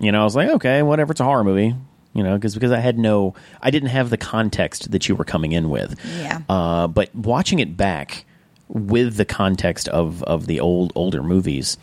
[0.00, 1.12] You know, I was like, okay, whatever.
[1.12, 1.74] It's a horror movie.
[2.12, 5.24] You know, because because I had no, I didn't have the context that you were
[5.24, 6.00] coming in with.
[6.18, 6.40] Yeah.
[6.48, 8.24] Uh, but watching it back
[8.68, 11.78] with the context of of the old older movies,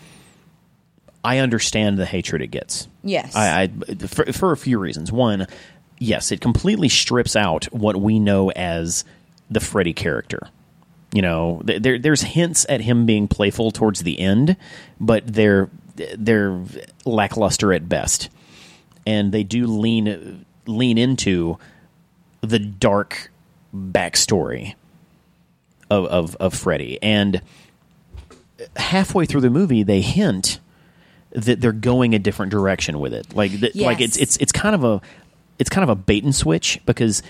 [1.23, 2.87] I understand the hatred it gets.
[3.03, 3.35] Yes.
[3.35, 5.11] I, I for, for a few reasons.
[5.11, 5.47] One,
[5.99, 9.05] yes, it completely strips out what we know as
[9.49, 10.49] the Freddy character.
[11.13, 14.57] You know, there there's hints at him being playful towards the end,
[14.99, 15.69] but they're
[16.17, 16.59] they're
[17.05, 18.29] lackluster at best,
[19.05, 21.59] and they do lean lean into
[22.41, 23.31] the dark
[23.75, 24.73] backstory
[25.93, 26.99] of of, of Freddy.
[27.01, 27.41] And
[28.75, 30.59] halfway through the movie, they hint
[31.31, 33.35] that they're going a different direction with it.
[33.35, 35.01] Like th- like it's it's it's kind of a
[35.59, 37.23] it's kind of a bait and switch because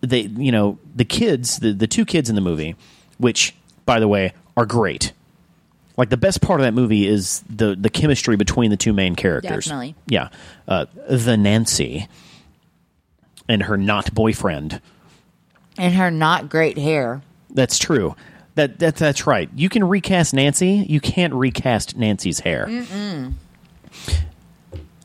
[0.00, 2.76] they you know the kids the the two kids in the movie,
[3.18, 3.54] which
[3.84, 5.12] by the way are great.
[5.96, 9.16] Like the best part of that movie is the the chemistry between the two main
[9.16, 9.64] characters.
[9.64, 9.94] Definitely.
[10.06, 10.28] Yeah,
[10.66, 12.08] uh, the Nancy
[13.48, 14.80] and her not boyfriend.
[15.78, 17.22] And her not great hair.
[17.50, 18.14] That's true.
[18.56, 19.48] That, that that's right.
[19.54, 20.84] You can recast Nancy.
[20.88, 22.68] You can't recast Nancy's hair.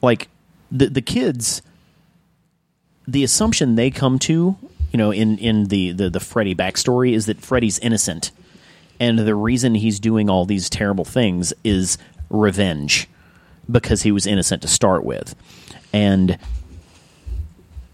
[0.02, 0.28] Like
[0.72, 1.62] the the kids,
[3.08, 4.58] the assumption they come to,
[4.92, 8.32] you know, in in the the the Freddy backstory is that Freddy's innocent,
[9.00, 11.98] and the reason he's doing all these terrible things is
[12.30, 13.08] revenge,
[13.70, 15.36] because he was innocent to start with,
[15.94, 16.40] and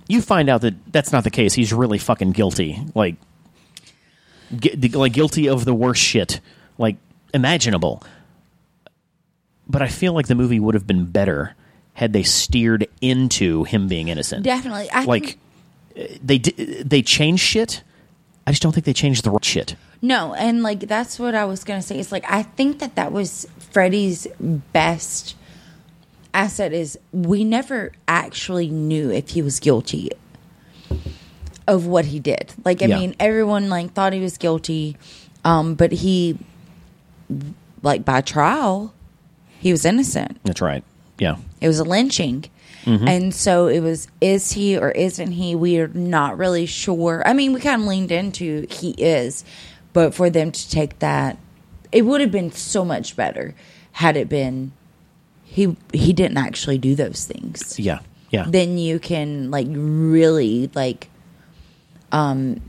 [0.10, 1.54] you find out that that's not the case.
[1.54, 2.82] He's really fucking guilty.
[2.94, 3.16] Like
[4.60, 6.42] gu- like guilty of the worst shit
[6.78, 6.98] like
[7.34, 8.04] imaginable.
[9.68, 11.56] But I feel like the movie would have been better
[11.94, 14.44] had they steered into him being innocent.
[14.44, 14.90] Definitely.
[14.90, 15.38] I like
[16.24, 17.84] they di- they changed shit.
[18.48, 19.76] I just don't think they changed the right shit.
[20.02, 22.00] No, and like that's what I was gonna say.
[22.00, 25.36] It's like I think that that was Freddy's best
[26.34, 30.12] asset is we never actually knew if he was guilty
[31.68, 32.54] of what he did.
[32.66, 33.00] Like I Yeah.
[33.00, 34.98] mean, everyone like thought he was guilty,
[35.44, 36.38] um, but he
[37.84, 38.94] like by trial
[39.60, 40.40] he was innocent.
[40.44, 40.84] That's right.
[41.18, 41.36] Yeah.
[41.62, 42.46] It was a lynching.
[42.86, 43.08] Mm-hmm.
[43.08, 45.54] And so it was, is he or isn't he?
[45.54, 47.22] We are not really sure.
[47.26, 49.44] I mean, we kind of leaned into he is,
[49.92, 51.38] but for them to take that,
[51.92, 53.54] it would have been so much better
[53.92, 54.72] had it been
[55.60, 57.78] he he didn't actually do those things.
[57.78, 58.00] Yeah.
[58.32, 58.46] Yeah.
[58.48, 61.10] Then you can like really like
[62.12, 62.62] um,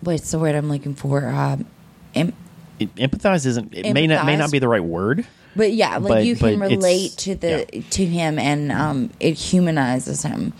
[0.00, 1.26] what's the word I'm looking for?
[1.28, 1.66] Um,
[2.14, 2.32] em-
[2.78, 3.74] It, empathize isn't.
[3.74, 5.26] It may not may not be the right word.
[5.54, 10.22] but yeah, like But- you can relate to the to him, and um, it humanizes
[10.22, 10.52] him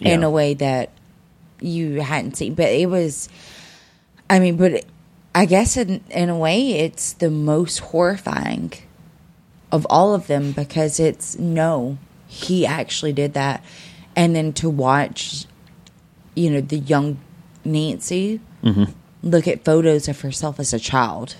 [0.00, 0.90] in a way that
[1.60, 2.54] you hadn't seen.
[2.54, 3.28] But it was,
[4.28, 4.84] I mean, but
[5.34, 8.72] I guess in in a way, it's the most horrifying
[9.72, 13.62] of all of them because it's no, he actually did that,
[14.16, 15.44] and then to watch,
[16.34, 17.18] you know, the young
[17.64, 18.84] Nancy Mm-hmm.
[19.22, 21.36] look at photos of herself as a child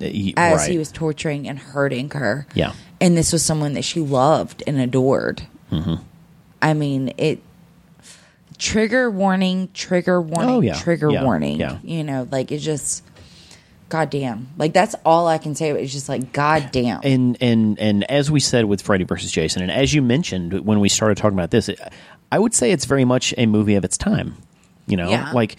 [0.00, 0.70] Uh, y- as right.
[0.72, 2.46] he was torturing and hurting her.
[2.54, 2.72] Yeah.
[3.00, 5.42] And this was someone that she loved and adored.
[5.70, 5.94] Mm-hmm.
[6.60, 7.40] I mean, it
[8.58, 10.74] trigger warning, trigger warning, Oh, yeah.
[10.74, 11.22] trigger Yeah.
[11.24, 11.60] warning.
[11.60, 11.78] Yeah.
[11.84, 13.02] You know, like it just
[13.94, 14.48] goddamn.
[14.58, 15.70] Like that's all I can say.
[15.70, 17.00] It's just like goddamn.
[17.04, 20.80] and and and as we said with Freddy versus Jason, and as you mentioned when
[20.80, 21.78] we started talking about this, it,
[22.32, 24.36] I would say it's very much a movie of its time.
[24.88, 25.30] You know, Yeah.
[25.32, 25.56] like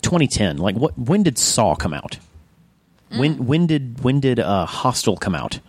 [0.00, 0.56] 2010.
[0.56, 0.98] Like what?
[0.98, 2.18] When did Saw come out?
[3.12, 3.18] Mm.
[3.18, 5.60] When when did when did uh, Hostel come out?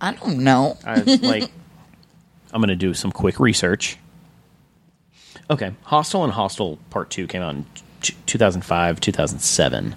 [0.00, 0.76] I don't know.
[0.86, 1.50] I like.
[2.52, 3.98] I'm going to do some quick research.
[5.50, 9.96] Okay, Hostel and Hostel Part Two came out in t- 2005, 2007,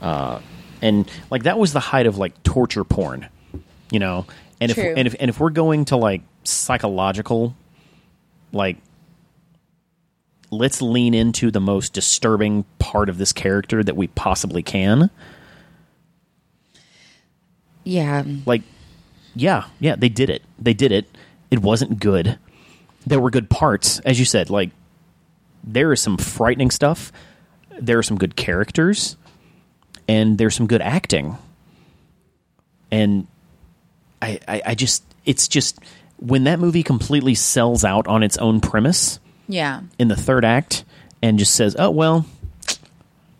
[0.00, 0.40] uh,
[0.80, 3.28] and like that was the height of like torture porn,
[3.90, 4.26] you know.
[4.60, 7.56] And if and if and if we're going to like psychological,
[8.52, 8.76] like
[10.50, 15.10] let's lean into the most disturbing part of this character that we possibly can.
[17.84, 18.22] Yeah.
[18.46, 18.62] like
[19.34, 21.06] yeah yeah they did it they did it
[21.50, 22.38] it wasn't good
[23.06, 24.70] there were good parts as you said like
[25.64, 27.12] there is some frightening stuff
[27.80, 29.16] there are some good characters
[30.08, 31.36] and there's some good acting
[32.90, 33.26] and
[34.20, 35.78] I, I i just it's just
[36.18, 39.80] when that movie completely sells out on its own premise Yeah.
[39.98, 40.84] in the third act
[41.20, 42.26] and just says, "Oh well,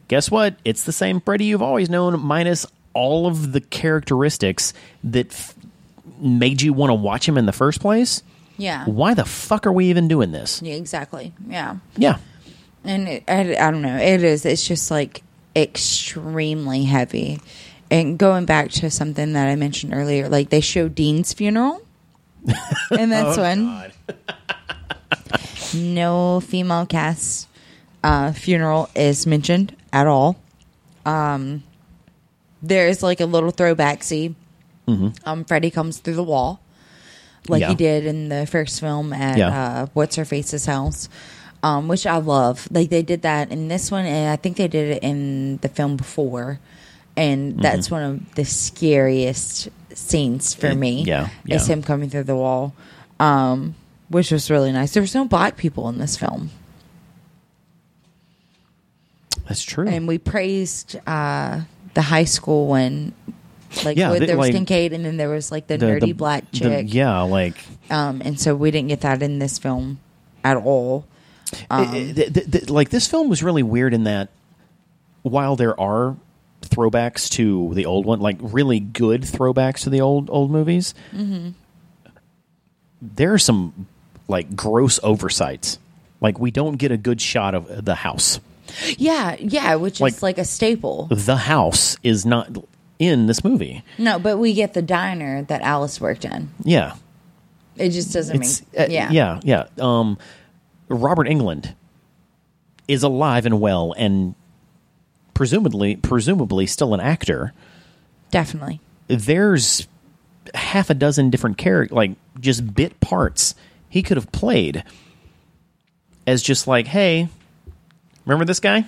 [0.09, 0.57] guess what?
[0.65, 4.73] It's the same Freddy you've always known, minus all of the characteristics
[5.05, 5.55] that f-
[6.21, 8.23] made you want to watch him in the first place."
[8.63, 8.85] Yeah.
[8.85, 10.63] Why the fuck are we even doing this?
[10.63, 11.33] Yeah, exactly.
[11.49, 11.79] Yeah.
[11.97, 12.19] Yeah,
[12.85, 13.97] and it, I, I don't know.
[13.97, 15.25] It is it's just like
[15.57, 17.41] extremely heavy.
[17.91, 21.83] And going back to something that i mentioned earlier like they show dean's funeral.
[22.93, 23.93] In this when
[25.75, 27.49] no female cast
[28.05, 30.37] uh, funeral is mentioned at all.
[31.05, 31.65] Um,
[32.63, 34.37] there's like a little throwback scene
[35.25, 36.61] um, freddy comes through the wall
[37.49, 37.69] like Yeah.
[37.71, 39.49] he did in the first film at Yeah.
[39.49, 41.09] uh, what's her face's house
[41.65, 42.67] um, which I love.
[42.73, 45.69] Like they did that in this one, and I think they did it in the
[45.69, 46.59] film before.
[47.17, 47.95] And that's Mm-hmm.
[47.95, 51.05] one of the scariest scenes for It- me.
[51.05, 52.75] yeah, is him coming through the wall,
[53.21, 53.77] um,
[54.09, 54.91] which was really nice.
[54.93, 56.51] There was no black people in this film,
[59.47, 59.87] that's true.
[59.89, 61.61] and we praised uh,
[61.95, 63.13] the high school one.
[63.85, 66.01] Like Yeah, they- there was like, Kincaid, and then there was like the, The- nerdy
[66.01, 66.87] the- black the- chick.
[66.95, 67.57] yeah, like
[67.91, 69.99] Um, and so we didn't get that in this film
[70.45, 71.05] at all.
[71.71, 74.29] Um, it- it- like this film was really weird in that
[75.23, 76.17] while there are
[76.63, 81.51] throwbacks to the old one, like really good throwbacks to the old old movies, Mm-hmm.
[83.01, 83.87] there are some
[84.29, 85.79] like gross oversights.
[86.21, 88.39] Like we don't get a good shot of the house.
[88.97, 91.09] Yeah, yeah, which Like- is like a staple.
[91.11, 92.49] The house is not
[93.09, 93.83] in this movie.
[93.99, 96.51] No, but we get the diner that Alice worked in.
[96.63, 96.95] Yeah,
[97.77, 99.11] It just doesn't it's make uh, yeah.
[99.11, 99.67] yeah, yeah.
[99.81, 100.19] Um,
[100.89, 101.75] Robert Englund
[102.87, 104.35] is alive and well, and
[105.35, 107.53] presumably presumably still an actor.
[108.31, 108.81] Definitely.
[109.09, 109.87] there's
[110.55, 113.55] half a dozen different character like just bit parts
[113.89, 114.83] he could have played
[116.27, 117.29] as just like hey
[118.25, 118.85] remember this guy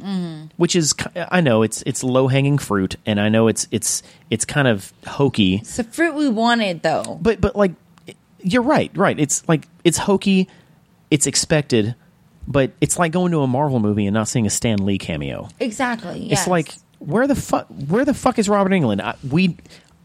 [0.00, 0.46] mm-hmm.
[0.56, 0.94] which is
[1.30, 4.92] i know it's it's low hanging fruit and i know it's it's it's kind of
[5.06, 7.18] hokey It's the fruit we wanted though.
[7.20, 7.72] but but like
[8.42, 10.48] you're right right it's like it's hokey
[11.10, 11.94] it's expected
[12.48, 15.48] but it's like going to a marvel movie and not seeing a stan lee cameo
[15.60, 16.30] Exactly.
[16.32, 19.00] it's like where the fuck where the fuck is Robert Englund?
[19.00, 19.56] I, we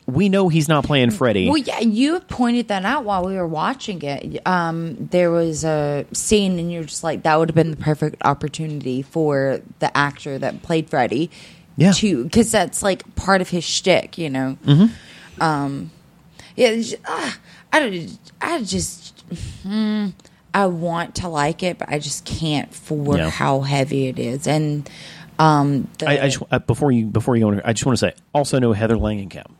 [0.07, 1.47] we know he's not playing Freddy.
[1.47, 4.45] Well, yeah, you pointed that out while we were watching it.
[4.47, 8.23] Um, there was a scene, and you're just like, that would have been the perfect
[8.23, 11.31] opportunity for the actor that played Freddy.
[11.77, 11.91] Yeah.
[11.93, 14.57] To because that's like part of his shtick, you know.
[14.65, 15.41] Mm-hmm.
[15.43, 15.91] Um,
[16.55, 17.37] yeah, ah,
[17.73, 18.19] I don't.
[18.41, 19.23] I just.
[19.63, 20.09] hmm,
[20.53, 23.29] I want to like it, but I just can't for Yeah.
[23.29, 24.89] how heavy it is, and
[25.37, 27.97] um, the, I, I just uh, before you before you go, on, I just want
[27.99, 29.51] to say also know Heather Langenkamp.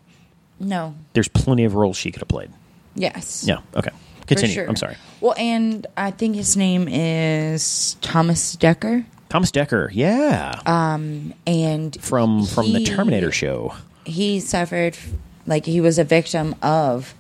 [0.59, 2.49] No, There's plenty of roles she could have played.
[2.95, 3.59] yes, Yeah.
[3.75, 3.91] Okay.
[4.27, 4.55] Continue.
[4.55, 4.67] sure.
[4.67, 4.95] I'm sorry.
[5.21, 9.05] Well, and I think his name is Thomas Dekker.
[9.29, 9.89] Thomas Dekker.
[9.91, 10.59] Yeah.
[10.65, 13.75] Um, And from from the Terminator show.
[14.05, 14.97] he suffered
[15.45, 17.13] like he was a victim of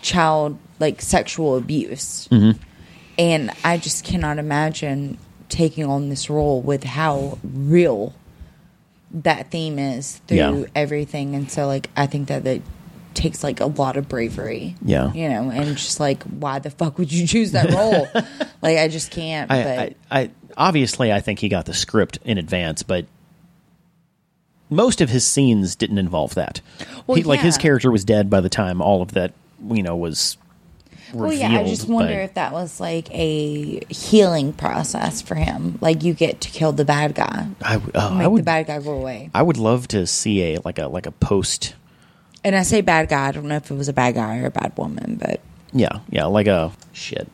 [0.00, 2.60] child like sexual abuse Mm-hmm.
[3.18, 5.16] and i just cannot imagine
[5.48, 8.12] taking on this role with how real
[9.14, 10.64] that theme is through Yeah.
[10.74, 12.62] everything and so like i think that it
[13.14, 15.12] takes like a lot of bravery Yeah.
[15.12, 18.08] you know and just like why the fuck would you choose that role
[18.62, 19.78] like i just can't I, but
[20.10, 23.06] I, I obviously I think he got the script in advance, but
[24.68, 26.60] most of his scenes didn't involve that.
[27.06, 29.32] Well, he, like his character was dead by the time all of that
[29.70, 30.36] you know was.
[31.12, 35.78] Well, yeah, I just wonder if that was like a healing process for him.
[35.80, 38.44] Like you get to kill the bad guy, I, w- uh, make I the would
[38.44, 39.30] bad guy go away.
[39.34, 41.74] I would love to see a like a like a post.
[42.44, 43.28] And I say bad guy.
[43.28, 45.40] I don't know if it was a bad guy or a bad woman, but
[45.72, 47.28] Yeah, yeah, like a shit.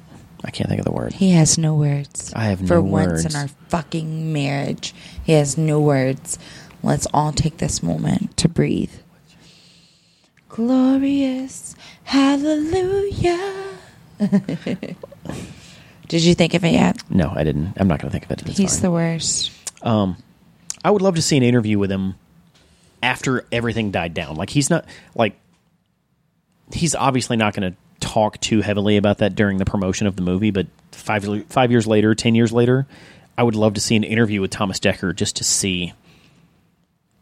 [0.44, 1.14] I can't think of the word.
[1.14, 2.32] he has no words.
[2.36, 2.68] I have no words.
[2.68, 3.34] for no once words.
[3.34, 4.94] in our fucking marriage.
[5.24, 6.38] He has no words.
[6.82, 8.92] Let's all take this moment to breathe.
[10.48, 11.74] Glorious,
[12.08, 13.54] hallelujah.
[16.08, 17.02] Did you think of it yet?
[17.10, 17.74] No, I didn't.
[17.76, 18.48] I'm not going to think of it.
[18.48, 18.82] It's He's fine.
[18.82, 19.52] the worst.
[19.82, 20.16] Um,
[20.82, 22.14] I would love to see an interview with him
[23.02, 24.36] after everything died down.
[24.36, 25.38] Like he's not like
[26.72, 30.22] he's obviously not going to talk too heavily about that during the promotion of the
[30.22, 30.50] movie.
[30.50, 32.86] But five five years later, ten years later,
[33.36, 35.92] I would love to see an interview with Thomas Dekker just to see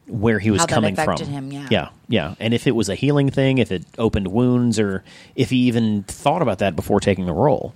[0.07, 1.16] where he was How that coming from.
[1.18, 1.66] him, yeah.
[1.70, 5.02] yeah, yeah, and if it was a healing thing, if it opened wounds, or
[5.34, 7.74] if he even thought about that before taking the role.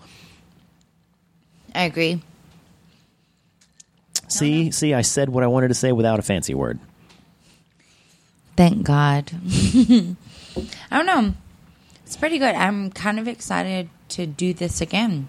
[1.74, 2.22] I agree.
[4.28, 6.78] See, see, I said what I wanted to say without a fancy word.
[8.56, 9.30] Thank God.
[9.46, 10.16] I
[10.90, 11.34] don't know.
[12.06, 12.54] It's pretty good.
[12.54, 15.26] I'm kind of excited to do this again.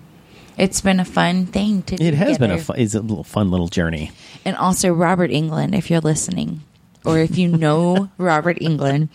[0.57, 2.03] It's been a fun thing to do.
[2.03, 2.63] It has been a together.
[2.73, 4.11] fun, it's a little fun little journey.
[4.45, 6.61] And also, Robert Englund, if you're listening,
[7.05, 9.09] or if you know Robert Englund,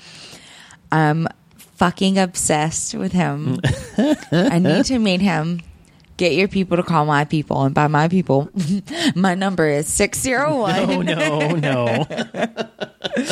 [0.91, 3.61] I'm fucking obsessed with him.
[4.33, 5.61] I need to meet him.
[6.17, 7.63] Get your people to call my people.
[7.63, 8.49] And by my people,
[9.15, 12.05] my number is 601 Oh no, no!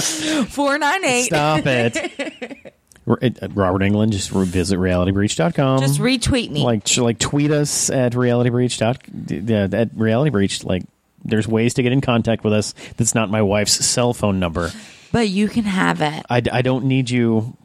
[0.51, 1.23] 498.
[1.23, 2.75] Stop it.
[3.07, 5.81] Uh, Robert Englund, just visit realitybreach.com.
[5.81, 6.63] Just retweet me.
[6.63, 10.65] like like tweet us at realitybreach dot yeah, at reality breach.
[10.65, 10.85] Like
[11.25, 12.75] there's ways to get in contact with us.
[12.97, 14.71] That's not my wife's cell phone number.
[15.13, 16.25] but you can have it.
[16.29, 17.57] I, I don't need you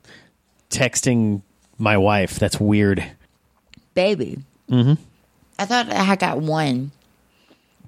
[0.69, 1.41] texting
[1.77, 2.39] my wife.
[2.39, 3.03] That's weird.
[3.93, 4.39] Baby.
[4.69, 5.01] Mm-hmm.
[5.57, 6.91] I thought I had got one.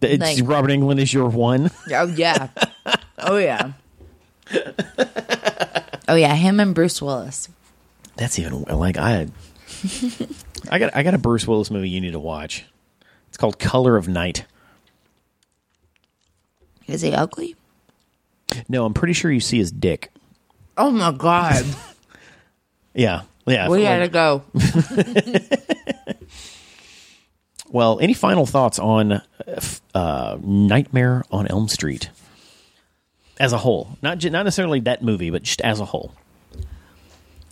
[0.01, 1.69] It's, Like- Robert Englund is your one.
[1.93, 2.47] Oh, yeah.
[3.19, 3.73] oh, yeah.
[6.07, 6.35] oh, yeah.
[6.35, 7.49] Him and Bruce Willis.
[8.17, 9.27] That's even like I.
[10.69, 12.65] I got I got a Bruce Willis movie you need to watch.
[13.29, 14.45] It's called Color of Night.
[16.91, 17.55] Is he ugly?
[18.67, 20.11] No, I'm pretty sure you see his dick.
[20.77, 21.65] Oh, my God.
[22.93, 23.69] Yeah, yeah.
[23.69, 24.43] we like- gotta go.
[27.71, 29.21] well, any final thoughts on uh,
[29.95, 32.09] uh, Nightmare on Elm Street
[33.39, 33.97] as a whole?
[34.01, 36.11] Not not necessarily that movie, but just as a whole.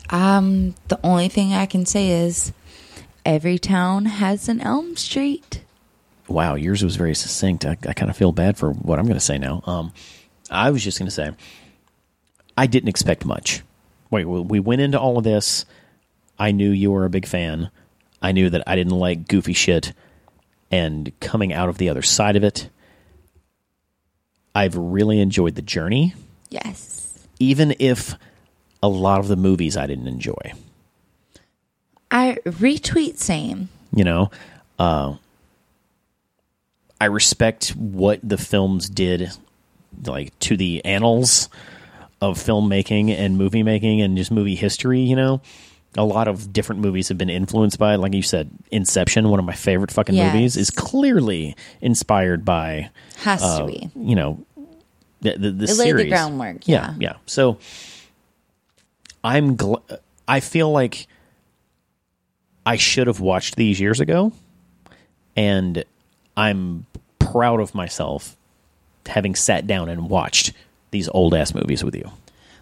[0.10, 2.52] Um, the only thing I can say is
[3.26, 5.62] every town has an Elm Street.
[6.30, 7.66] Wow, yours was very succinct.
[7.66, 9.64] I, I kind of feel bad for what I'm going to say now.
[9.66, 9.92] Um,
[10.50, 11.32] I was just going to say
[12.58, 13.64] I didn't expect much.
[14.12, 15.66] Wait, we we went into all of this.
[16.38, 17.70] I knew you were a big fan.
[18.22, 19.94] I knew that I didn't like goofy shit,
[20.72, 22.70] and coming out of the other side of it,
[24.54, 26.14] I've really enjoyed the journey.
[26.50, 27.28] Yes.
[27.40, 28.16] even if
[28.82, 30.54] a lot of the movies I didn't enjoy.
[32.12, 33.70] I retweet same.
[33.94, 34.32] You know,
[34.80, 35.16] uh,
[37.02, 39.30] I respect what the films did,
[40.06, 41.50] like to the annals
[42.22, 45.00] of filmmaking and movie making and just movie history.
[45.00, 45.42] You know,
[45.96, 49.30] a lot of different movies have been influenced by, like you said, Inception.
[49.30, 50.34] One of my favorite fucking Yes.
[50.34, 53.90] movies is clearly inspired by Has uh, to be.
[53.96, 54.46] you know
[55.22, 56.96] the the, the It laid the groundwork, Yeah, yeah.
[57.00, 57.14] yeah.
[57.26, 57.58] So
[59.24, 59.82] I'm gl-
[60.28, 61.08] I feel like
[62.66, 64.32] I should have watched these years ago,
[65.36, 65.84] and
[66.40, 66.86] I'm
[67.20, 68.36] proud of myself
[69.06, 70.54] having sat down and watched
[70.92, 72.12] these old ass movies with you.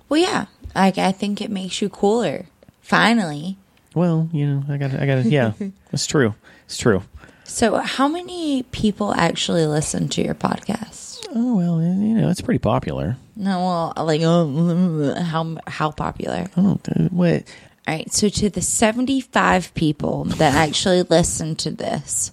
[0.09, 0.45] Well, yeah.
[0.75, 2.45] Like I think it makes you cooler.
[2.81, 3.57] Finally.
[3.93, 5.53] Well, you know, I got, I got, yeah,
[5.91, 7.03] it's true, it's true.
[7.43, 11.27] So, how many people actually listen to your podcast?
[11.33, 13.17] Oh well, you know, it's pretty popular.
[13.35, 16.47] No, well, like um, how how popular?
[16.57, 17.43] Oh, dude, what?
[17.87, 22.31] All right, so to the 75 people that actually listen to this,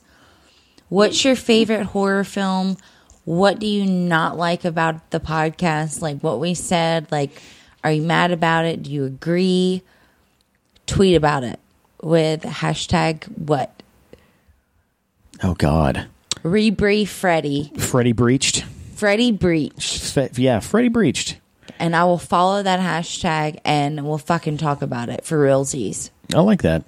[0.88, 2.76] what's your favorite horror film?
[3.24, 6.02] What do you not like about the podcast?
[6.02, 7.10] Like what we said?
[7.10, 7.40] Like,
[7.82, 8.82] are you mad about it?
[8.82, 9.82] Do you agree?
[10.86, 11.58] Tweet about it
[12.02, 13.82] with hashtag what?
[15.42, 16.06] Oh God,
[16.42, 17.72] Rebrief Freddy.
[17.78, 18.64] Freddy breached.
[18.94, 20.16] Freddy breached.
[20.38, 21.38] Yeah, Freddy breached.
[21.78, 26.10] And I will follow that hashtag and we'll fucking talk about it for realsies.
[26.34, 26.84] I like that.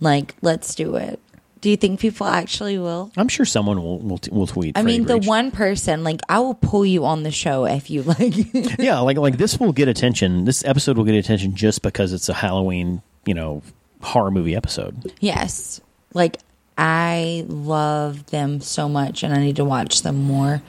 [0.00, 1.20] Like, let's do it.
[1.64, 3.10] Do you think people actually will?
[3.16, 4.76] I'm sure someone will will, t- will tweet.
[4.76, 8.02] I mean, the one person, like, I will pull you on the show if you
[8.02, 8.34] like.
[8.78, 10.44] yeah, like like this will get attention.
[10.44, 13.62] This episode will get attention just because it's a Halloween, you know,
[14.02, 15.10] horror movie episode.
[15.20, 15.80] yes.
[16.12, 16.36] Like,
[16.76, 20.60] I love them so much and I need to watch them more.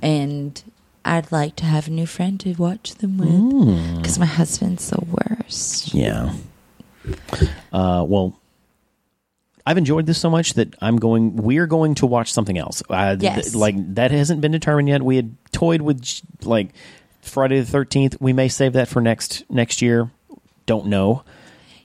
[0.00, 0.62] And
[1.04, 5.04] I'd like to have a new friend to watch them with because my husband's the
[5.04, 5.92] worst.
[5.92, 6.34] Yeah.
[7.72, 8.38] Uh, well,
[9.66, 11.36] I've enjoyed this so much that I'm going.
[11.36, 12.82] We're going to watch something else.
[12.88, 13.54] Uh, th- Yes.
[13.54, 15.02] like that hasn't been determined yet.
[15.02, 16.06] We had toyed with
[16.44, 16.68] like
[17.20, 18.16] Friday the Thirteenth.
[18.20, 20.10] We may save that for next next year.
[20.66, 21.24] Don't know.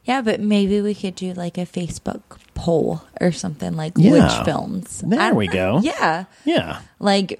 [0.03, 2.21] Yeah, but maybe we could do like a Facebook
[2.55, 4.11] poll or something like Yeah.
[4.37, 5.03] which films.
[5.05, 5.53] There we know.
[5.53, 5.79] go.
[5.83, 6.25] Yeah.
[6.45, 7.39] Yeah, Like,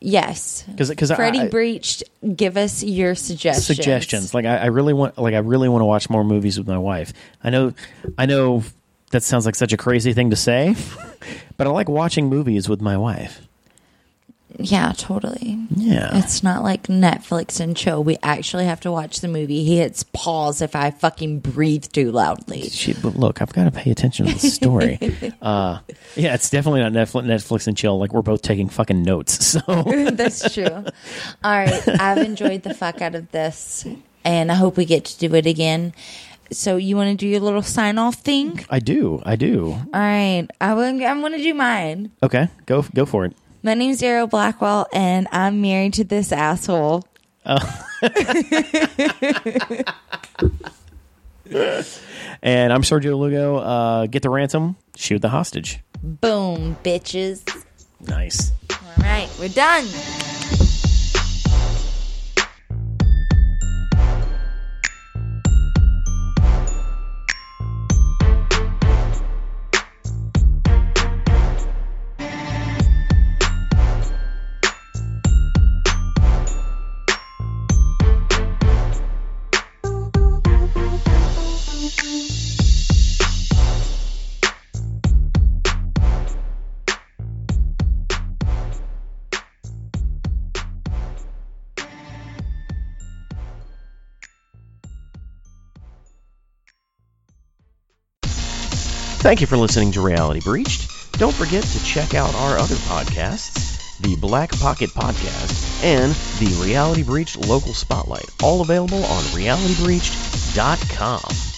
[0.00, 0.64] yes.
[0.70, 2.04] because because Freddy I, breached.
[2.36, 3.66] Give us your suggestions.
[3.66, 4.34] suggestions.
[4.34, 6.78] Like I, I really want, like I really want to watch more movies with my
[6.78, 7.12] wife.
[7.42, 7.72] I know,
[8.18, 8.62] I know
[9.12, 10.74] that sounds like such a crazy thing to say,
[11.56, 13.46] but I like watching movies with my wife.
[14.58, 15.58] Yeah, totally.
[15.74, 18.04] Yeah, It's not like Netflix and chill.
[18.04, 19.64] We actually have to watch the movie.
[19.64, 22.68] He hits pause if I fucking breathe too loudly.
[22.68, 24.98] She, but look, I've got to pay attention to the story.
[25.42, 25.78] uh,
[26.16, 27.98] yeah, it's definitely not Netflix, Netflix and chill.
[27.98, 29.46] Like we're both taking fucking notes.
[29.52, 29.60] So
[30.12, 30.66] That's true.
[30.66, 30.84] All
[31.44, 31.88] right.
[32.00, 33.86] I've enjoyed the fuck out of this,
[34.24, 35.94] and I hope we get to do it again.
[36.52, 38.64] So, you want to do your little sign off thing?
[38.70, 39.72] I do, I do.
[39.72, 40.46] All right.
[40.60, 42.12] I will, I'm going to do mine.
[42.22, 43.34] Okay, go go for it.
[43.62, 47.04] My name's Zero Blackwell, and I'm married to this asshole.
[52.42, 53.56] And I'm Sergio Lugo.
[53.58, 55.80] Uh, get the ransom, shoot the hostage.
[56.02, 57.42] Boom, bitches.
[58.00, 58.50] Nice.
[58.70, 59.28] All right.
[59.38, 59.84] We're done.
[99.22, 101.12] Thank you for listening to Reality Breached.
[101.12, 107.04] Don't forget to check out our other podcasts, the Black Pocket Podcast and the Reality
[107.04, 111.51] Breached Local Spotlight, all available on realitybreached.com.